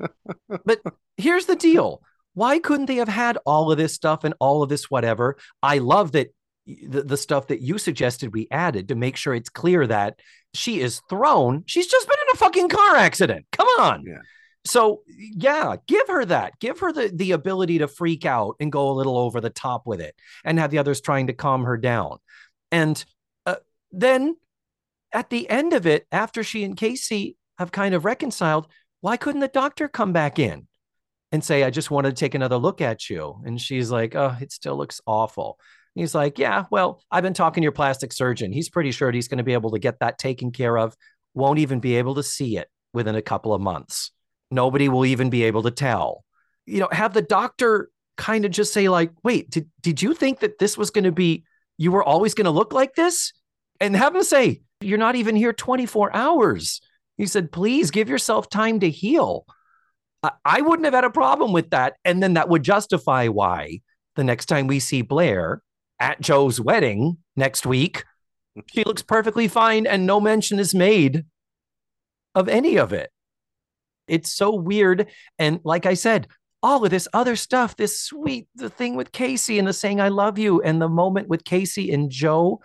[0.64, 0.80] but
[1.16, 2.02] here's the deal
[2.32, 5.36] why couldn't they have had all of this stuff and all of this whatever?
[5.62, 6.34] I love that
[6.66, 10.18] the, the stuff that you suggested we added to make sure it's clear that
[10.54, 11.62] she is thrown.
[11.66, 13.46] She's just been in a fucking car accident.
[13.52, 14.02] Come on.
[14.04, 14.18] Yeah.
[14.66, 16.58] So yeah, give her that.
[16.58, 19.86] Give her the the ability to freak out and go a little over the top
[19.86, 22.18] with it, and have the others trying to calm her down.
[22.72, 23.02] And
[23.44, 23.56] uh,
[23.92, 24.36] then
[25.12, 28.66] at the end of it, after she and Casey have kind of reconciled,
[29.00, 30.66] why couldn't the doctor come back in
[31.30, 33.42] and say, "I just wanted to take another look at you"?
[33.44, 35.58] And she's like, "Oh, it still looks awful."
[35.94, 38.50] And he's like, "Yeah, well, I've been talking to your plastic surgeon.
[38.50, 40.96] He's pretty sure he's going to be able to get that taken care of.
[41.34, 44.10] Won't even be able to see it within a couple of months."
[44.50, 46.24] Nobody will even be able to tell.
[46.66, 50.40] You know, have the doctor kind of just say, like, wait, did, did you think
[50.40, 51.44] that this was going to be,
[51.78, 53.32] you were always going to look like this?
[53.80, 56.80] And have him say, you're not even here 24 hours.
[57.16, 59.46] He said, please give yourself time to heal.
[60.22, 61.94] I, I wouldn't have had a problem with that.
[62.04, 63.80] And then that would justify why
[64.16, 65.62] the next time we see Blair
[66.00, 68.04] at Joe's wedding next week,
[68.72, 71.24] she looks perfectly fine and no mention is made
[72.34, 73.10] of any of it.
[74.06, 75.08] It's so weird.
[75.38, 76.28] And like I said,
[76.62, 80.08] all of this other stuff, this sweet the thing with Casey and the saying I
[80.08, 82.60] love you and the moment with Casey and Joe.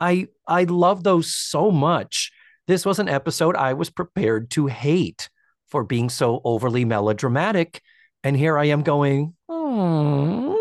[0.00, 2.32] I I love those so much.
[2.66, 5.28] This was an episode I was prepared to hate
[5.68, 7.82] for being so overly melodramatic.
[8.24, 10.54] And here I am going, hmm.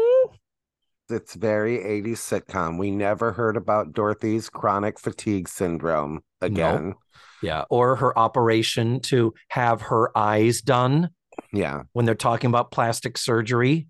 [1.09, 2.79] It's very 80s sitcom.
[2.79, 6.87] We never heard about Dorothy's chronic fatigue syndrome again.
[6.87, 6.97] Nope.
[7.41, 7.65] Yeah.
[7.69, 11.09] Or her operation to have her eyes done.
[11.51, 11.83] Yeah.
[11.93, 13.87] When they're talking about plastic surgery,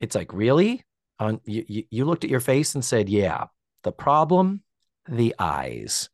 [0.00, 0.84] it's like, really?
[1.18, 3.44] On you, you looked at your face and said, yeah,
[3.82, 4.62] the problem,
[5.08, 6.08] the eyes.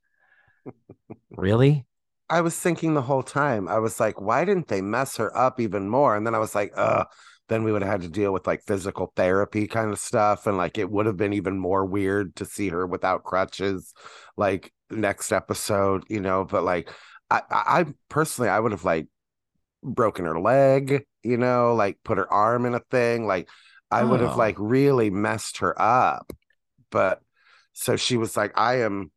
[1.30, 1.87] really?
[2.28, 5.61] I was thinking the whole time, I was like, why didn't they mess her up
[5.61, 6.16] even more?
[6.16, 7.05] And then I was like, uh,
[7.49, 10.47] then we would have had to deal with like physical therapy kind of stuff.
[10.47, 13.95] And like it would have been even more weird to see her without crutches,
[14.37, 16.45] like next episode, you know.
[16.45, 16.91] But like,
[17.30, 19.09] I, I personally, I would have like
[19.82, 23.26] broken her leg, you know, like put her arm in a thing.
[23.26, 23.49] Like,
[23.91, 24.09] I oh.
[24.09, 24.39] would have oh.
[24.39, 26.32] like really messed her up.
[26.91, 27.20] But
[27.72, 29.11] so she was like, I am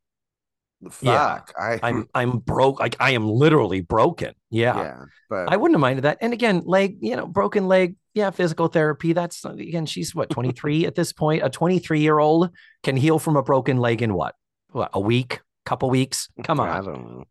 [0.88, 5.56] fuck yeah, I, i'm i'm broke like i am literally broken yeah yeah but i
[5.56, 9.44] wouldn't have minded that and again leg you know broken leg yeah physical therapy that's
[9.44, 12.50] again she's what 23 at this point a 23 year old
[12.82, 14.34] can heal from a broken leg in what
[14.70, 17.24] what a week couple weeks come on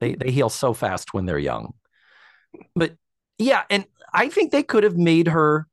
[0.00, 1.74] they they heal so fast when they're young
[2.74, 2.94] but
[3.38, 5.66] yeah and i think they could have made her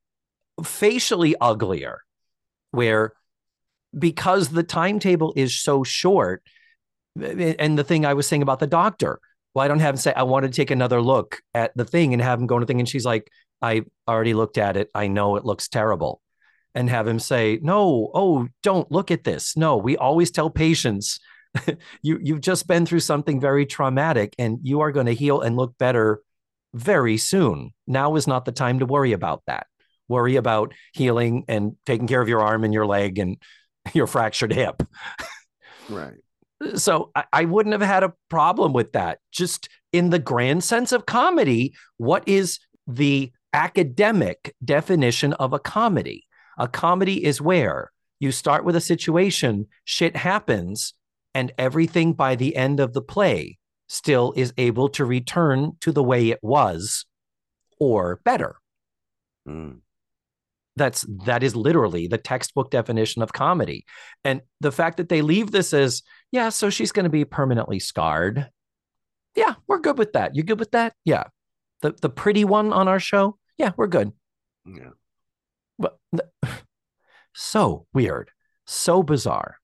[0.63, 2.01] facially uglier
[2.71, 3.13] where
[3.97, 6.43] because the timetable is so short
[7.21, 9.19] and the thing I was saying about the doctor.
[9.53, 12.13] Well, I don't have him say, I want to take another look at the thing
[12.13, 12.79] and have him go to the thing.
[12.79, 13.29] And she's like,
[13.61, 14.89] I already looked at it.
[14.93, 16.21] I know it looks terrible.
[16.73, 19.55] And have him say, No, oh, don't look at this.
[19.55, 21.21] No, we always tell patients,
[22.01, 25.55] you, you've just been through something very traumatic and you are going to heal and
[25.55, 26.21] look better
[26.73, 27.73] very soon.
[27.87, 29.67] Now is not the time to worry about that.
[30.07, 33.37] Worry about healing and taking care of your arm and your leg and
[33.93, 34.83] your fractured hip.
[35.89, 36.17] Right.
[36.75, 39.19] So I, I wouldn't have had a problem with that.
[39.31, 46.25] Just in the grand sense of comedy, what is the academic definition of a comedy?
[46.57, 50.93] A comedy is where you start with a situation, shit happens,
[51.35, 56.03] and everything by the end of the play still is able to return to the
[56.03, 57.05] way it was
[57.79, 58.55] or better.
[59.47, 59.81] Mm
[60.75, 63.85] that's that is literally the textbook definition of comedy.
[64.23, 67.79] And the fact that they leave this as yeah so she's going to be permanently
[67.79, 68.49] scarred.
[69.35, 70.35] Yeah we're good with that.
[70.35, 70.93] You good with that?
[71.05, 71.25] Yeah.
[71.81, 73.37] The the pretty one on our show?
[73.57, 74.11] Yeah we're good.
[74.65, 74.91] Yeah.
[75.79, 75.97] But
[77.33, 78.31] so weird.
[78.65, 79.57] So bizarre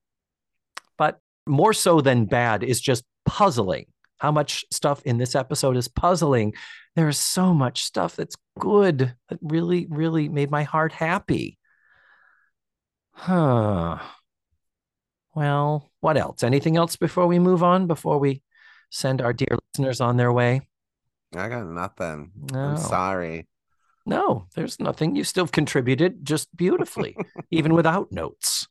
[1.46, 3.86] more so than bad is just puzzling
[4.18, 6.54] how much stuff in this episode is puzzling
[6.94, 11.58] there's so much stuff that's good that really, really made my heart happy.
[13.12, 13.98] Huh.
[15.34, 16.42] Well, what else?
[16.42, 17.86] Anything else before we move on?
[17.86, 18.42] Before we
[18.90, 20.60] send our dear listeners on their way?
[21.34, 22.32] I got nothing.
[22.52, 22.58] No.
[22.58, 23.48] I'm sorry.
[24.04, 25.16] No, there's nothing.
[25.16, 27.16] You still contributed just beautifully,
[27.50, 28.61] even without notes.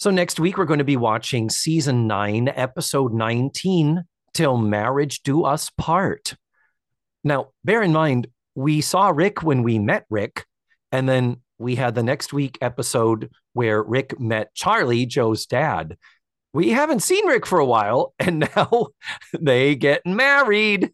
[0.00, 5.44] So, next week, we're going to be watching season nine, episode 19, Till Marriage Do
[5.44, 6.36] Us Part.
[7.22, 10.46] Now, bear in mind, we saw Rick when we met Rick,
[10.90, 15.98] and then we had the next week episode where Rick met Charlie, Joe's dad.
[16.54, 18.86] We haven't seen Rick for a while, and now
[19.38, 20.92] they get married.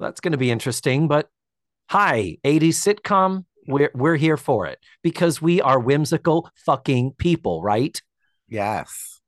[0.00, 1.28] That's going to be interesting, but
[1.88, 3.44] hi, 80s sitcom.
[3.66, 8.00] We're, we're here for it because we are whimsical fucking people, right?
[8.48, 9.20] Yes.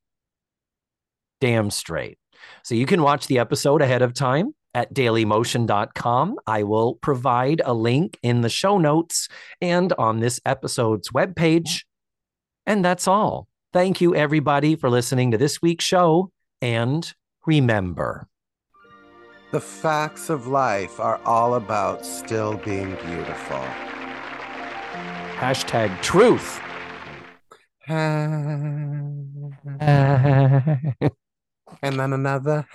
[1.40, 2.18] Damn straight.
[2.62, 6.36] So you can watch the episode ahead of time at dailymotion.com.
[6.46, 9.28] I will provide a link in the show notes
[9.60, 11.84] and on this episode's webpage.
[12.66, 13.48] And that's all.
[13.72, 16.30] Thank you, everybody, for listening to this week's show.
[16.62, 17.12] And
[17.46, 18.28] remember,
[19.50, 23.87] the facts of life are all about still being beautiful.
[25.38, 26.60] Hashtag truth.
[27.88, 28.42] and
[31.80, 32.66] then another.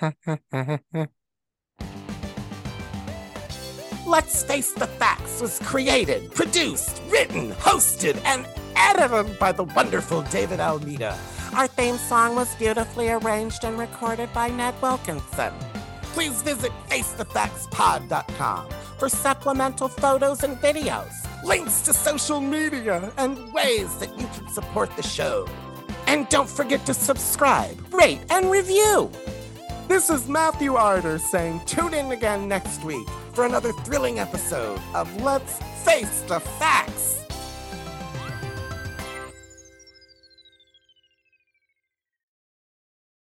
[4.06, 8.46] Let's Face the Facts was created, produced, written, hosted, and
[8.76, 11.18] edited by the wonderful David Almeida.
[11.54, 15.52] Our theme song was beautifully arranged and recorded by Ned Wilkinson.
[16.14, 21.12] Please visit FaceTheFactsPod.com for supplemental photos and videos,
[21.44, 25.46] links to social media, and ways that you can support the show.
[26.06, 29.10] And don't forget to subscribe, rate, and review.
[29.88, 35.14] This is Matthew Arder saying tune in again next week for another thrilling episode of
[35.22, 37.23] Let's Face the Facts.